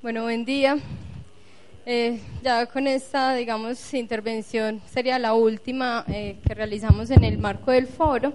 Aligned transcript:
Bueno, 0.00 0.22
buen 0.22 0.44
día. 0.44 0.78
Eh, 1.84 2.20
ya 2.40 2.66
con 2.66 2.86
esta, 2.86 3.34
digamos, 3.34 3.92
intervención 3.94 4.80
sería 4.88 5.18
la 5.18 5.34
última 5.34 6.04
eh, 6.06 6.36
que 6.46 6.54
realizamos 6.54 7.10
en 7.10 7.24
el 7.24 7.36
marco 7.36 7.72
del 7.72 7.88
foro. 7.88 8.32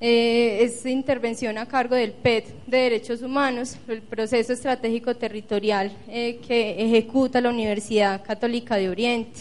Eh, 0.00 0.58
es 0.62 0.86
intervención 0.86 1.58
a 1.58 1.66
cargo 1.66 1.96
del 1.96 2.12
PET 2.12 2.46
de 2.68 2.78
Derechos 2.78 3.22
Humanos, 3.22 3.76
el 3.88 4.02
proceso 4.02 4.52
estratégico 4.52 5.16
territorial 5.16 5.90
que 6.06 6.76
ejecuta 6.78 7.40
la 7.40 7.50
Universidad 7.50 8.24
Católica 8.24 8.76
de 8.76 8.88
Oriente. 8.88 9.40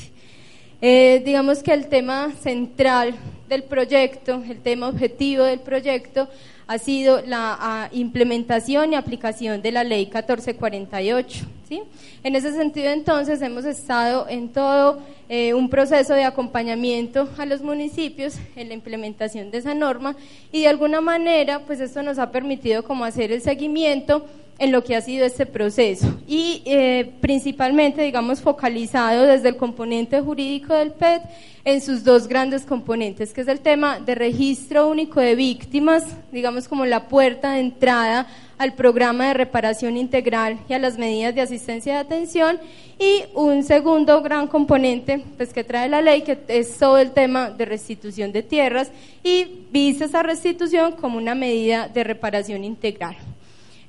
digamos 1.23 1.61
que 1.61 1.71
el 1.71 1.87
tema 1.87 2.31
central 2.41 3.13
del 3.47 3.61
proyecto, 3.61 4.41
el 4.49 4.59
tema 4.59 4.89
objetivo 4.89 5.43
del 5.43 5.59
proyecto, 5.59 6.27
ha 6.67 6.77
sido 6.77 7.21
la 7.25 7.89
implementación 7.91 8.93
y 8.93 8.95
aplicación 8.95 9.61
de 9.61 9.71
la 9.71 9.83
ley 9.83 10.05
1448. 10.05 11.45
¿sí? 11.67 11.81
En 12.23 12.35
ese 12.35 12.53
sentido, 12.53 12.89
entonces, 12.89 13.41
hemos 13.41 13.65
estado 13.65 14.27
en 14.29 14.49
todo 14.49 14.99
eh, 15.29 15.53
un 15.53 15.69
proceso 15.69 16.13
de 16.13 16.23
acompañamiento 16.23 17.29
a 17.37 17.45
los 17.45 17.61
municipios 17.61 18.35
en 18.55 18.67
la 18.69 18.73
implementación 18.73 19.51
de 19.51 19.57
esa 19.57 19.73
norma 19.73 20.15
y 20.51 20.61
de 20.61 20.67
alguna 20.67 21.01
manera, 21.01 21.59
pues 21.59 21.79
esto 21.79 22.03
nos 22.03 22.19
ha 22.19 22.31
permitido 22.31 22.83
como 22.83 23.05
hacer 23.05 23.31
el 23.31 23.41
seguimiento 23.41 24.25
en 24.59 24.71
lo 24.71 24.83
que 24.83 24.95
ha 24.95 25.01
sido 25.01 25.25
este 25.25 25.45
proceso 25.45 26.07
y 26.27 26.61
eh, 26.65 27.11
principalmente, 27.21 28.01
digamos, 28.01 28.41
focalizado 28.41 29.23
desde 29.23 29.49
el 29.49 29.57
componente 29.57 30.21
jurídico 30.21 30.73
del 30.73 30.91
PET 30.91 31.23
en 31.65 31.81
sus 31.81 32.03
dos 32.03 32.27
grandes 32.27 32.63
componentes, 32.63 33.33
que 33.33 33.41
es 33.41 33.47
el 33.47 33.61
tema 33.61 33.99
de 33.99 34.15
registro 34.15 34.89
único 34.89 35.19
de 35.21 35.35
víctimas, 35.35 36.03
digamos 36.31 36.67
como 36.67 36.85
la 36.85 37.07
puerta 37.07 37.53
de 37.53 37.61
entrada 37.61 38.27
al 38.57 38.73
programa 38.73 39.27
de 39.27 39.33
reparación 39.33 39.97
integral 39.97 40.59
y 40.69 40.73
a 40.73 40.79
las 40.79 40.97
medidas 40.97 41.33
de 41.35 41.41
asistencia 41.41 41.93
y 41.93 41.97
atención, 41.97 42.59
y 42.99 43.23
un 43.33 43.63
segundo 43.63 44.21
gran 44.21 44.47
componente 44.47 45.23
pues, 45.37 45.51
que 45.53 45.63
trae 45.63 45.89
la 45.89 46.01
ley, 46.01 46.21
que 46.21 46.37
es 46.47 46.77
todo 46.77 46.97
el 46.97 47.11
tema 47.11 47.49
de 47.49 47.65
restitución 47.65 48.31
de 48.31 48.43
tierras, 48.43 48.91
y 49.23 49.65
visa 49.71 50.05
esa 50.05 50.21
restitución 50.21 50.93
como 50.93 51.17
una 51.17 51.35
medida 51.35 51.87
de 51.87 52.03
reparación 52.03 52.63
integral. 52.63 53.17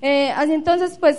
Eh, 0.07 0.31
así 0.37 0.53
entonces, 0.53 0.99
pues 1.01 1.17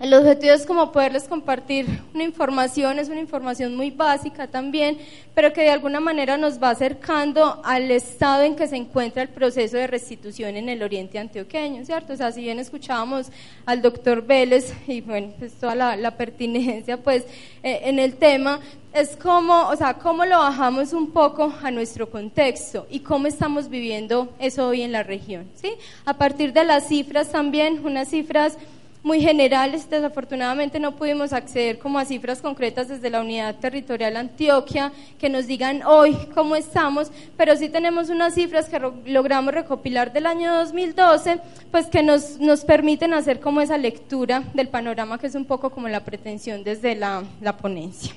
el 0.00 0.14
objetivo 0.14 0.54
es 0.54 0.64
como 0.64 0.92
poderles 0.92 1.24
compartir 1.24 1.86
una 2.14 2.24
información, 2.24 2.98
es 2.98 3.10
una 3.10 3.20
información 3.20 3.76
muy 3.76 3.90
básica 3.90 4.46
también, 4.46 4.96
pero 5.34 5.52
que 5.52 5.60
de 5.60 5.68
alguna 5.68 6.00
manera 6.00 6.38
nos 6.38 6.60
va 6.60 6.70
acercando 6.70 7.60
al 7.64 7.90
estado 7.90 8.44
en 8.44 8.56
que 8.56 8.66
se 8.66 8.76
encuentra 8.76 9.22
el 9.22 9.28
proceso 9.28 9.76
de 9.76 9.86
restitución 9.86 10.56
en 10.56 10.70
el 10.70 10.82
oriente 10.82 11.18
antioqueño, 11.18 11.84
¿cierto? 11.84 12.14
O 12.14 12.16
sea, 12.16 12.32
si 12.32 12.40
bien 12.40 12.58
escuchábamos 12.58 13.30
al 13.66 13.82
doctor 13.82 14.22
Vélez 14.26 14.72
y 14.88 15.02
bueno, 15.02 15.34
pues 15.38 15.52
toda 15.52 15.74
la, 15.74 16.10
pertinencia 16.16 16.96
pues 16.96 17.24
eh, 17.62 17.82
en 17.84 17.98
el 17.98 18.14
tema, 18.14 18.58
es 18.94 19.16
como, 19.18 19.68
o 19.68 19.76
sea, 19.76 19.94
cómo 19.94 20.24
lo 20.24 20.38
bajamos 20.38 20.94
un 20.94 21.10
poco 21.10 21.52
a 21.62 21.70
nuestro 21.70 22.10
contexto 22.10 22.86
y 22.90 23.00
cómo 23.00 23.26
estamos 23.26 23.68
viviendo 23.68 24.34
eso 24.38 24.66
hoy 24.66 24.80
en 24.80 24.92
la 24.92 25.02
región, 25.02 25.46
¿sí? 25.54 25.72
A 26.06 26.14
partir 26.14 26.54
de 26.54 26.64
las 26.64 26.88
cifras 26.88 27.30
también, 27.30 27.84
unas 27.84 28.08
cifras 28.08 28.56
muy 29.02 29.20
generales. 29.20 29.88
Desafortunadamente 29.88 30.78
no 30.78 30.96
pudimos 30.96 31.32
acceder 31.32 31.78
como 31.78 31.98
a 31.98 32.04
cifras 32.04 32.40
concretas 32.40 32.88
desde 32.88 33.10
la 33.10 33.20
unidad 33.20 33.56
territorial 33.56 34.16
Antioquia 34.16 34.92
que 35.18 35.28
nos 35.28 35.46
digan 35.46 35.82
hoy 35.84 36.16
cómo 36.34 36.56
estamos, 36.56 37.10
pero 37.36 37.56
sí 37.56 37.68
tenemos 37.68 38.10
unas 38.10 38.34
cifras 38.34 38.68
que 38.68 38.80
logramos 39.06 39.54
recopilar 39.54 40.12
del 40.12 40.26
año 40.26 40.54
2012, 40.54 41.40
pues 41.70 41.86
que 41.86 42.02
nos, 42.02 42.38
nos 42.38 42.64
permiten 42.64 43.14
hacer 43.14 43.40
como 43.40 43.60
esa 43.60 43.78
lectura 43.78 44.42
del 44.54 44.68
panorama 44.68 45.18
que 45.18 45.26
es 45.26 45.34
un 45.34 45.44
poco 45.44 45.70
como 45.70 45.88
la 45.88 46.04
pretensión 46.04 46.64
desde 46.64 46.94
la 46.94 47.56
ponencia. 47.60 48.14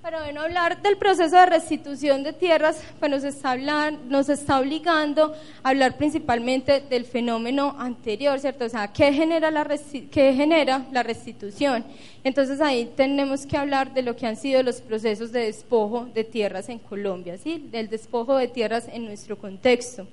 Pero 0.00 0.20
bueno, 0.20 0.42
hablar 0.42 0.80
del 0.80 0.96
proceso 0.96 1.36
de 1.36 1.46
restitución 1.46 2.22
de 2.22 2.32
tierras 2.32 2.80
pues 3.00 3.10
nos, 3.10 3.24
está 3.24 3.56
nos 3.90 4.28
está 4.28 4.60
obligando 4.60 5.34
a 5.62 5.70
hablar 5.70 5.96
principalmente 5.96 6.80
del 6.80 7.04
fenómeno 7.04 7.74
anterior, 7.76 8.38
¿cierto? 8.38 8.66
O 8.66 8.68
sea, 8.68 8.92
¿qué 8.92 9.12
genera, 9.12 9.50
la 9.50 9.66
¿qué 10.10 10.32
genera 10.34 10.86
la 10.92 11.02
restitución? 11.02 11.84
Entonces 12.22 12.60
ahí 12.60 12.88
tenemos 12.96 13.44
que 13.44 13.56
hablar 13.56 13.92
de 13.92 14.02
lo 14.02 14.14
que 14.14 14.26
han 14.26 14.36
sido 14.36 14.62
los 14.62 14.80
procesos 14.80 15.32
de 15.32 15.46
despojo 15.46 16.06
de 16.14 16.22
tierras 16.22 16.68
en 16.68 16.78
Colombia, 16.78 17.36
¿sí? 17.36 17.66
Del 17.70 17.88
despojo 17.88 18.36
de 18.36 18.46
tierras 18.46 18.86
en 18.92 19.04
nuestro 19.04 19.36
contexto. 19.36 20.06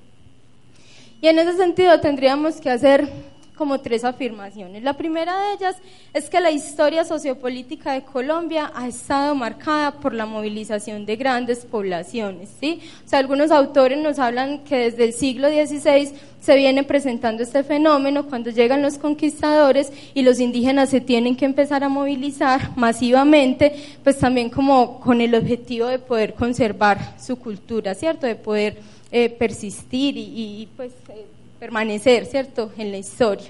Y 1.22 1.28
en 1.28 1.38
ese 1.38 1.58
sentido 1.58 2.00
tendríamos 2.02 2.60
que 2.60 2.72
hacer 2.72 3.08
como 3.56 3.80
tres 3.80 4.04
afirmaciones. 4.04 4.84
La 4.84 4.94
primera 4.94 5.38
de 5.40 5.54
ellas 5.54 5.76
es 6.14 6.30
que 6.30 6.40
la 6.40 6.52
historia 6.52 7.06
sociopolítica 7.06 7.94
de 7.94 8.04
Colombia 8.04 8.72
ha 8.76 8.88
estado 8.88 9.34
marcada 9.36 9.92
por 9.94 10.14
la 10.14 10.26
movilización 10.26 11.06
de 11.06 11.16
grandes 11.16 11.66
poblaciones. 11.66 12.50
¿sí? 12.60 12.82
O 13.06 13.10
sea, 13.10 13.20
algunos 13.20 13.52
autores 13.52 13.98
nos 13.98 14.20
hablan 14.20 14.64
que 14.64 14.78
desde 14.78 15.06
el 15.06 15.14
siglo 15.14 15.50
XVI 15.50 16.14
se 16.42 16.56
viene 16.56 16.84
presentando 16.84 17.42
este 17.42 17.64
fenómeno 17.64 18.28
cuando 18.28 18.52
llegan 18.52 18.84
los 18.84 19.00
conquistadores 19.00 19.92
y 20.14 20.22
los 20.22 20.40
indígenas 20.40 20.90
se 20.90 21.02
tienen 21.02 21.36
que 21.36 21.46
empezar 21.46 21.84
a 21.84 21.90
movilizar 21.90 22.78
masivamente, 22.78 23.74
pues 24.04 24.20
también 24.20 24.50
como 24.52 25.00
con 25.00 25.22
el 25.22 25.34
objetivo 25.34 25.88
de 25.88 25.98
poder 25.98 26.36
conservar 26.36 27.16
su 27.20 27.38
cultura, 27.38 27.96
¿cierto? 27.96 28.28
De 28.28 28.36
poder 28.36 28.78
eh, 29.12 29.30
persistir 29.30 30.16
y, 30.18 30.68
pues... 30.76 30.92
Eh, 31.10 31.26
permanecer, 31.66 32.28
¿cierto?, 32.28 32.72
en 32.78 32.92
la 32.92 32.98
historia 32.98 33.48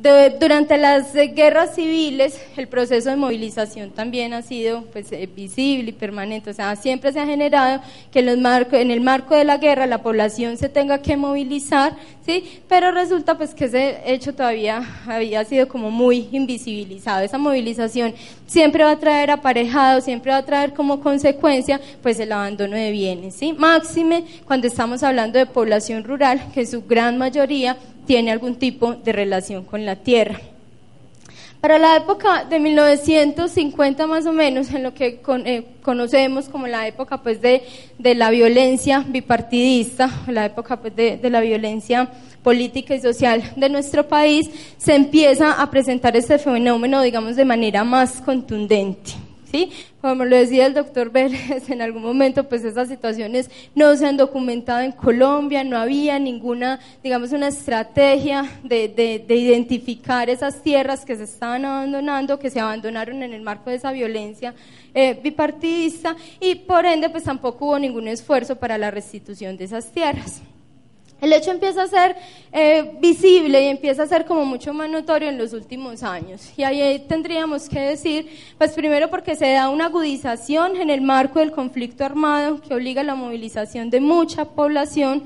durante 0.00 0.78
las 0.78 1.12
guerras 1.12 1.74
civiles, 1.74 2.40
el 2.56 2.68
proceso 2.68 3.10
de 3.10 3.16
movilización 3.16 3.90
también 3.90 4.32
ha 4.32 4.42
sido 4.42 4.82
pues, 4.92 5.10
eh, 5.10 5.28
visible 5.34 5.90
y 5.90 5.92
permanente. 5.92 6.50
O 6.50 6.54
sea, 6.54 6.76
siempre 6.76 7.12
se 7.12 7.18
ha 7.18 7.26
generado 7.26 7.82
que 8.12 8.20
en, 8.20 8.26
los 8.26 8.72
en 8.72 8.90
el 8.92 9.00
marco 9.00 9.34
de 9.34 9.44
la 9.44 9.56
guerra 9.56 9.86
la 9.86 10.02
población 10.02 10.56
se 10.56 10.68
tenga 10.68 10.98
que 10.98 11.16
movilizar, 11.16 11.96
¿sí? 12.24 12.60
Pero 12.68 12.92
resulta 12.92 13.36
pues 13.36 13.54
que 13.54 13.64
ese 13.64 14.00
hecho 14.06 14.32
todavía 14.34 14.82
había 15.06 15.44
sido 15.44 15.66
como 15.66 15.90
muy 15.90 16.28
invisibilizado. 16.30 17.24
Esa 17.24 17.38
movilización 17.38 18.14
siempre 18.46 18.84
va 18.84 18.92
a 18.92 18.98
traer 18.98 19.32
aparejado, 19.32 20.00
siempre 20.00 20.30
va 20.30 20.38
a 20.38 20.44
traer 20.44 20.74
como 20.74 21.00
consecuencia 21.00 21.80
pues 22.02 22.20
el 22.20 22.30
abandono 22.30 22.76
de 22.76 22.92
bienes, 22.92 23.34
¿sí? 23.34 23.52
Máxime 23.52 24.24
cuando 24.44 24.68
estamos 24.68 25.02
hablando 25.02 25.38
de 25.38 25.46
población 25.46 26.04
rural, 26.04 26.40
que 26.54 26.64
su 26.66 26.82
gran 26.82 27.18
mayoría 27.18 27.76
tiene 28.08 28.32
algún 28.32 28.56
tipo 28.56 28.94
de 28.94 29.12
relación 29.12 29.64
con 29.64 29.84
la 29.84 29.94
tierra. 29.96 30.40
Para 31.60 31.78
la 31.78 31.96
época 31.96 32.44
de 32.44 32.58
1950 32.58 34.06
más 34.06 34.24
o 34.24 34.32
menos, 34.32 34.72
en 34.72 34.82
lo 34.82 34.94
que 34.94 35.20
eh, 35.44 35.64
conocemos 35.82 36.48
como 36.48 36.66
la 36.66 36.86
época 36.86 37.22
pues 37.22 37.42
de, 37.42 37.62
la 37.98 38.30
violencia 38.30 39.04
bipartidista, 39.06 40.08
la 40.28 40.46
época 40.46 40.80
pues 40.80 40.96
de, 40.96 41.18
de 41.18 41.30
la 41.30 41.40
violencia 41.40 42.08
política 42.42 42.94
y 42.94 43.00
social 43.00 43.42
de 43.56 43.68
nuestro 43.68 44.08
país, 44.08 44.48
se 44.78 44.94
empieza 44.94 45.60
a 45.60 45.70
presentar 45.70 46.16
este 46.16 46.38
fenómeno, 46.38 47.02
digamos, 47.02 47.36
de 47.36 47.44
manera 47.44 47.84
más 47.84 48.22
contundente. 48.22 49.27
¿Sí? 49.50 49.70
Como 50.00 50.24
lo 50.24 50.36
decía 50.36 50.66
el 50.66 50.74
doctor 50.74 51.10
Vélez, 51.10 51.68
en 51.70 51.82
algún 51.82 52.02
momento, 52.02 52.48
pues 52.48 52.64
esas 52.64 52.88
situaciones 52.88 53.50
no 53.74 53.94
se 53.96 54.06
han 54.06 54.16
documentado 54.16 54.80
en 54.80 54.92
Colombia, 54.92 55.64
no 55.64 55.78
había 55.78 56.18
ninguna, 56.18 56.80
digamos, 57.02 57.32
una 57.32 57.48
estrategia 57.48 58.44
de, 58.62 58.88
de, 59.26 59.34
identificar 59.34 60.30
esas 60.30 60.62
tierras 60.62 61.04
que 61.04 61.16
se 61.16 61.24
estaban 61.24 61.64
abandonando, 61.64 62.38
que 62.38 62.50
se 62.50 62.60
abandonaron 62.60 63.22
en 63.22 63.32
el 63.32 63.42
marco 63.42 63.70
de 63.70 63.76
esa 63.76 63.92
violencia 63.92 64.54
eh, 64.94 65.18
bipartidista, 65.22 66.16
y 66.40 66.54
por 66.54 66.86
ende, 66.86 67.08
pues 67.10 67.24
tampoco 67.24 67.66
hubo 67.66 67.78
ningún 67.78 68.08
esfuerzo 68.08 68.56
para 68.56 68.78
la 68.78 68.90
restitución 68.90 69.56
de 69.56 69.64
esas 69.64 69.92
tierras. 69.92 70.42
El 71.20 71.32
hecho 71.32 71.50
empieza 71.50 71.82
a 71.82 71.88
ser 71.88 72.16
eh, 72.52 72.92
visible 73.00 73.60
y 73.64 73.66
empieza 73.66 74.04
a 74.04 74.06
ser 74.06 74.24
como 74.24 74.44
mucho 74.44 74.72
más 74.72 74.88
notorio 74.88 75.28
en 75.28 75.36
los 75.36 75.52
últimos 75.52 76.04
años. 76.04 76.52
Y 76.56 76.62
ahí 76.62 77.04
tendríamos 77.08 77.68
que 77.68 77.80
decir, 77.80 78.28
pues 78.56 78.72
primero 78.72 79.10
porque 79.10 79.34
se 79.34 79.50
da 79.50 79.68
una 79.68 79.86
agudización 79.86 80.76
en 80.76 80.90
el 80.90 81.00
marco 81.00 81.40
del 81.40 81.50
conflicto 81.50 82.04
armado 82.04 82.60
que 82.60 82.72
obliga 82.72 83.00
a 83.00 83.04
la 83.04 83.16
movilización 83.16 83.90
de 83.90 84.00
mucha 84.00 84.44
población 84.44 85.24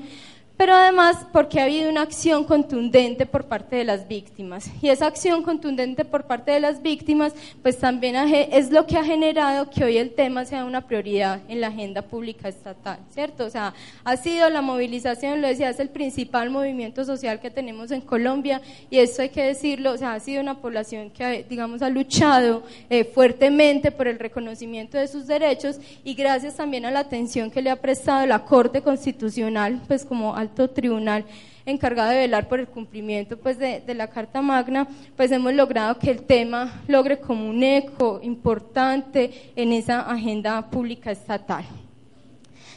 pero 0.57 0.75
además 0.75 1.25
porque 1.31 1.59
ha 1.59 1.63
habido 1.63 1.89
una 1.89 2.01
acción 2.01 2.43
contundente 2.43 3.25
por 3.25 3.45
parte 3.45 3.75
de 3.75 3.83
las 3.83 4.07
víctimas. 4.07 4.69
Y 4.81 4.89
esa 4.89 5.07
acción 5.07 5.43
contundente 5.43 6.05
por 6.05 6.25
parte 6.25 6.51
de 6.51 6.59
las 6.59 6.81
víctimas, 6.81 7.33
pues 7.61 7.79
también 7.79 8.15
es 8.15 8.71
lo 8.71 8.85
que 8.85 8.97
ha 8.97 9.03
generado 9.03 9.69
que 9.69 9.83
hoy 9.83 9.97
el 9.97 10.11
tema 10.11 10.45
sea 10.45 10.65
una 10.65 10.81
prioridad 10.81 11.41
en 11.47 11.59
la 11.59 11.67
agenda 11.67 12.03
pública 12.03 12.47
estatal, 12.47 12.99
¿cierto? 13.09 13.45
O 13.45 13.49
sea, 13.49 13.73
ha 14.03 14.17
sido 14.17 14.49
la 14.49 14.61
movilización, 14.61 15.41
lo 15.41 15.47
decía, 15.47 15.69
es 15.69 15.79
el 15.79 15.89
principal 15.89 16.49
movimiento 16.49 17.03
social 17.03 17.39
que 17.39 17.49
tenemos 17.49 17.91
en 17.91 18.01
Colombia 18.01 18.61
y 18.89 18.99
esto 18.99 19.23
hay 19.23 19.29
que 19.29 19.43
decirlo, 19.43 19.91
o 19.91 19.97
sea, 19.97 20.13
ha 20.13 20.19
sido 20.19 20.41
una 20.41 20.61
población 20.61 21.09
que, 21.09 21.45
digamos, 21.49 21.81
ha 21.81 21.89
luchado 21.89 22.63
eh, 22.89 23.03
fuertemente 23.05 23.91
por 23.91 24.07
el 24.07 24.19
reconocimiento 24.19 24.97
de 24.97 25.07
sus 25.07 25.25
derechos 25.27 25.79
y 26.03 26.13
gracias 26.13 26.55
también 26.55 26.85
a 26.85 26.91
la 26.91 26.99
atención 26.99 27.49
que 27.49 27.61
le 27.61 27.69
ha 27.69 27.81
prestado 27.81 28.25
la 28.25 28.45
Corte 28.45 28.81
Constitucional, 28.81 29.81
pues 29.87 30.05
como 30.05 30.35
alto 30.43 30.69
tribunal 30.69 31.25
encargado 31.65 32.11
de 32.11 32.19
velar 32.19 32.47
por 32.47 32.59
el 32.59 32.67
cumplimiento 32.67 33.37
pues, 33.37 33.57
de, 33.57 33.81
de 33.81 33.93
la 33.93 34.07
Carta 34.07 34.41
Magna, 34.41 34.87
pues 35.15 35.31
hemos 35.31 35.53
logrado 35.53 35.97
que 35.97 36.11
el 36.11 36.23
tema 36.23 36.81
logre 36.87 37.19
como 37.19 37.49
un 37.49 37.63
eco 37.63 38.19
importante 38.21 39.51
en 39.55 39.71
esa 39.71 40.01
agenda 40.01 40.69
pública 40.69 41.11
estatal. 41.11 41.63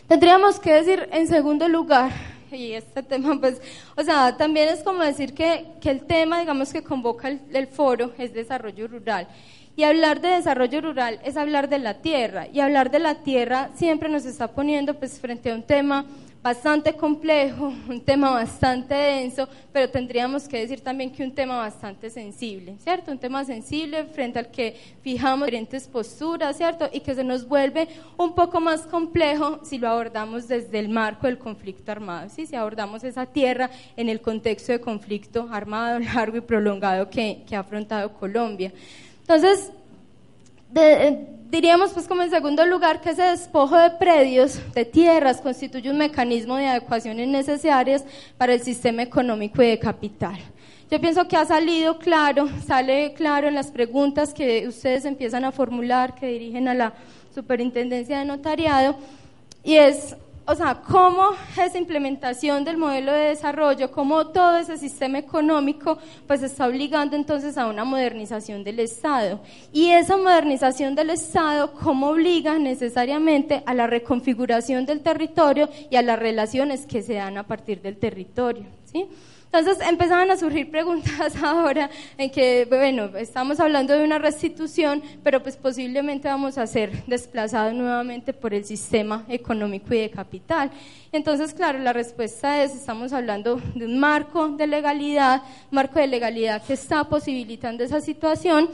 Tendríamos 0.06 0.60
que 0.60 0.72
decir, 0.72 1.08
en 1.10 1.26
segundo 1.26 1.68
lugar, 1.68 2.12
y 2.52 2.72
este 2.72 3.02
tema, 3.02 3.38
pues, 3.40 3.60
o 3.96 4.02
sea, 4.02 4.36
también 4.36 4.68
es 4.68 4.82
como 4.82 5.02
decir 5.02 5.34
que, 5.34 5.66
que 5.80 5.90
el 5.90 6.04
tema, 6.04 6.40
digamos, 6.40 6.72
que 6.72 6.82
convoca 6.82 7.28
el, 7.28 7.66
foro 7.66 8.12
es 8.18 8.32
desarrollo 8.32 8.86
rural. 8.86 9.26
Y 9.74 9.82
hablar 9.82 10.20
de 10.20 10.28
desarrollo 10.28 10.80
rural 10.80 11.20
es 11.24 11.36
hablar 11.36 11.68
de 11.68 11.78
la 11.78 11.94
tierra. 11.94 12.46
Y 12.52 12.60
hablar 12.60 12.90
de 12.90 12.98
la 12.98 13.16
tierra 13.16 13.70
siempre 13.74 14.08
nos 14.08 14.24
está 14.24 14.48
poniendo 14.48 14.94
pues, 14.94 15.18
frente 15.20 15.50
a 15.50 15.54
un 15.54 15.62
tema 15.62 16.06
bastante 16.46 16.92
complejo, 16.92 17.74
un 17.88 18.00
tema 18.00 18.30
bastante 18.30 18.94
denso, 18.94 19.48
pero 19.72 19.90
tendríamos 19.90 20.46
que 20.46 20.60
decir 20.60 20.80
también 20.80 21.10
que 21.10 21.24
un 21.24 21.34
tema 21.34 21.56
bastante 21.56 22.08
sensible, 22.08 22.76
¿cierto? 22.78 23.10
Un 23.10 23.18
tema 23.18 23.44
sensible 23.44 24.04
frente 24.04 24.38
al 24.38 24.52
que 24.52 24.76
fijamos 25.02 25.46
diferentes 25.46 25.88
posturas, 25.88 26.56
¿cierto? 26.56 26.88
Y 26.92 27.00
que 27.00 27.16
se 27.16 27.24
nos 27.24 27.48
vuelve 27.48 27.88
un 28.16 28.32
poco 28.36 28.60
más 28.60 28.82
complejo 28.82 29.58
si 29.64 29.76
lo 29.78 29.88
abordamos 29.88 30.46
desde 30.46 30.78
el 30.78 30.88
marco 30.88 31.26
del 31.26 31.36
conflicto 31.36 31.90
armado, 31.90 32.30
¿sí? 32.30 32.46
Si 32.46 32.54
abordamos 32.54 33.02
esa 33.02 33.26
tierra 33.26 33.68
en 33.96 34.08
el 34.08 34.20
contexto 34.20 34.70
de 34.70 34.80
conflicto 34.80 35.48
armado 35.50 35.98
largo 36.14 36.36
y 36.36 36.42
prolongado 36.42 37.10
que, 37.10 37.42
que 37.44 37.56
ha 37.56 37.60
afrontado 37.60 38.12
Colombia. 38.12 38.72
Entonces, 39.22 39.72
de, 40.80 41.26
diríamos 41.50 41.92
pues 41.92 42.06
como 42.06 42.22
en 42.22 42.30
segundo 42.30 42.66
lugar 42.66 43.00
que 43.00 43.10
ese 43.10 43.22
despojo 43.22 43.76
de 43.76 43.90
predios, 43.90 44.60
de 44.74 44.84
tierras, 44.84 45.40
constituye 45.40 45.90
un 45.90 45.98
mecanismo 45.98 46.56
de 46.56 46.66
adecuaciones 46.66 47.28
necesarias 47.28 48.04
para 48.36 48.54
el 48.54 48.60
sistema 48.60 49.02
económico 49.02 49.62
y 49.62 49.68
de 49.68 49.78
capital. 49.78 50.36
Yo 50.90 51.00
pienso 51.00 51.26
que 51.26 51.36
ha 51.36 51.44
salido 51.44 51.98
claro, 51.98 52.48
sale 52.64 53.14
claro 53.14 53.48
en 53.48 53.54
las 53.54 53.68
preguntas 53.68 54.32
que 54.32 54.68
ustedes 54.68 55.04
empiezan 55.04 55.44
a 55.44 55.50
formular, 55.50 56.14
que 56.14 56.26
dirigen 56.26 56.68
a 56.68 56.74
la 56.74 56.92
Superintendencia 57.34 58.18
de 58.18 58.24
Notariado, 58.24 58.96
y 59.64 59.76
es 59.76 60.14
o 60.46 60.54
sea, 60.54 60.76
cómo 60.76 61.30
esa 61.60 61.76
implementación 61.76 62.64
del 62.64 62.76
modelo 62.76 63.12
de 63.12 63.28
desarrollo, 63.28 63.90
cómo 63.90 64.28
todo 64.28 64.58
ese 64.58 64.78
sistema 64.78 65.18
económico, 65.18 65.98
pues 66.26 66.42
está 66.42 66.66
obligando 66.66 67.16
entonces 67.16 67.58
a 67.58 67.66
una 67.66 67.84
modernización 67.84 68.62
del 68.62 68.78
Estado. 68.78 69.40
Y 69.72 69.90
esa 69.90 70.16
modernización 70.16 70.94
del 70.94 71.10
Estado, 71.10 71.72
cómo 71.72 72.10
obliga 72.10 72.58
necesariamente 72.58 73.62
a 73.66 73.74
la 73.74 73.88
reconfiguración 73.88 74.86
del 74.86 75.00
territorio 75.00 75.68
y 75.90 75.96
a 75.96 76.02
las 76.02 76.18
relaciones 76.18 76.86
que 76.86 77.02
se 77.02 77.14
dan 77.14 77.38
a 77.38 77.46
partir 77.46 77.82
del 77.82 77.96
territorio, 77.96 78.66
¿sí? 78.84 79.08
Entonces 79.52 79.78
empezaban 79.88 80.30
a 80.30 80.36
surgir 80.36 80.70
preguntas 80.70 81.34
ahora 81.42 81.88
en 82.18 82.30
que, 82.30 82.66
bueno, 82.68 83.16
estamos 83.16 83.58
hablando 83.58 83.94
de 83.94 84.04
una 84.04 84.18
restitución, 84.18 85.02
pero 85.22 85.42
pues 85.42 85.56
posiblemente 85.56 86.28
vamos 86.28 86.58
a 86.58 86.66
ser 86.66 87.04
desplazados 87.06 87.72
nuevamente 87.72 88.32
por 88.32 88.52
el 88.52 88.64
sistema 88.64 89.24
económico 89.28 89.94
y 89.94 90.00
de 90.00 90.10
capital. 90.10 90.70
Entonces, 91.12 91.54
claro, 91.54 91.78
la 91.78 91.92
respuesta 91.92 92.62
es, 92.62 92.74
estamos 92.74 93.12
hablando 93.12 93.60
de 93.74 93.86
un 93.86 93.98
marco 93.98 94.48
de 94.48 94.66
legalidad, 94.66 95.42
marco 95.70 95.98
de 95.98 96.08
legalidad 96.08 96.62
que 96.62 96.74
está 96.74 97.04
posibilitando 97.04 97.82
esa 97.82 98.00
situación 98.00 98.68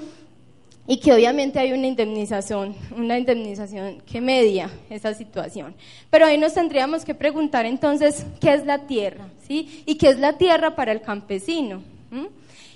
y 0.86 0.98
que 0.98 1.12
obviamente 1.12 1.58
hay 1.58 1.72
una 1.72 1.86
indemnización, 1.86 2.74
una 2.96 3.18
indemnización 3.18 4.00
que 4.00 4.20
media 4.20 4.68
esa 4.90 5.14
situación. 5.14 5.74
Pero 6.10 6.26
ahí 6.26 6.36
nos 6.38 6.54
tendríamos 6.54 7.04
que 7.04 7.14
preguntar 7.14 7.66
entonces 7.66 8.26
qué 8.40 8.54
es 8.54 8.66
la 8.66 8.86
tierra, 8.86 9.26
¿sí? 9.46 9.82
Y 9.86 9.94
qué 9.94 10.08
es 10.08 10.18
la 10.18 10.38
tierra 10.38 10.74
para 10.74 10.90
el 10.92 11.00
campesino. 11.00 11.82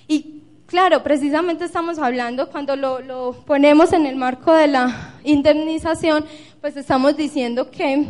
Y 0.07 0.43
claro, 0.67 1.03
precisamente 1.03 1.65
estamos 1.65 1.99
hablando, 1.99 2.49
cuando 2.51 2.77
lo, 2.77 3.01
lo 3.01 3.33
ponemos 3.45 3.93
en 3.93 4.07
el 4.07 4.15
marco 4.15 4.53
de 4.53 4.69
la 4.69 5.15
indemnización, 5.25 6.25
pues 6.61 6.77
estamos 6.77 7.17
diciendo 7.17 7.71
que 7.71 8.07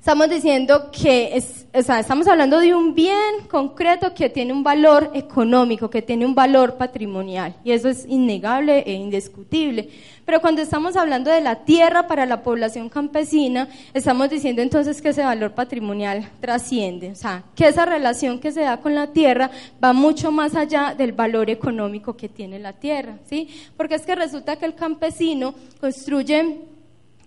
Estamos 0.00 0.30
diciendo 0.30 0.90
que, 0.90 1.36
es, 1.36 1.66
o 1.74 1.82
sea, 1.82 2.00
estamos 2.00 2.26
hablando 2.26 2.58
de 2.58 2.74
un 2.74 2.94
bien 2.94 3.46
concreto 3.50 4.14
que 4.14 4.30
tiene 4.30 4.50
un 4.50 4.62
valor 4.62 5.10
económico, 5.12 5.90
que 5.90 6.00
tiene 6.00 6.24
un 6.24 6.34
valor 6.34 6.78
patrimonial, 6.78 7.54
y 7.64 7.72
eso 7.72 7.90
es 7.90 8.06
innegable 8.06 8.78
e 8.86 8.94
indiscutible. 8.94 9.90
Pero 10.24 10.40
cuando 10.40 10.62
estamos 10.62 10.96
hablando 10.96 11.30
de 11.30 11.42
la 11.42 11.66
tierra 11.66 12.06
para 12.06 12.24
la 12.24 12.42
población 12.42 12.88
campesina, 12.88 13.68
estamos 13.92 14.30
diciendo 14.30 14.62
entonces 14.62 15.02
que 15.02 15.10
ese 15.10 15.22
valor 15.22 15.52
patrimonial 15.52 16.30
trasciende, 16.40 17.10
o 17.10 17.14
sea, 17.14 17.44
que 17.54 17.68
esa 17.68 17.84
relación 17.84 18.38
que 18.38 18.52
se 18.52 18.62
da 18.62 18.78
con 18.78 18.94
la 18.94 19.08
tierra 19.08 19.50
va 19.84 19.92
mucho 19.92 20.32
más 20.32 20.54
allá 20.54 20.94
del 20.96 21.12
valor 21.12 21.50
económico 21.50 22.16
que 22.16 22.30
tiene 22.30 22.58
la 22.58 22.72
tierra, 22.72 23.18
¿sí? 23.28 23.50
Porque 23.76 23.96
es 23.96 24.06
que 24.06 24.14
resulta 24.14 24.56
que 24.56 24.64
el 24.64 24.74
campesino 24.74 25.54
construye 25.78 26.62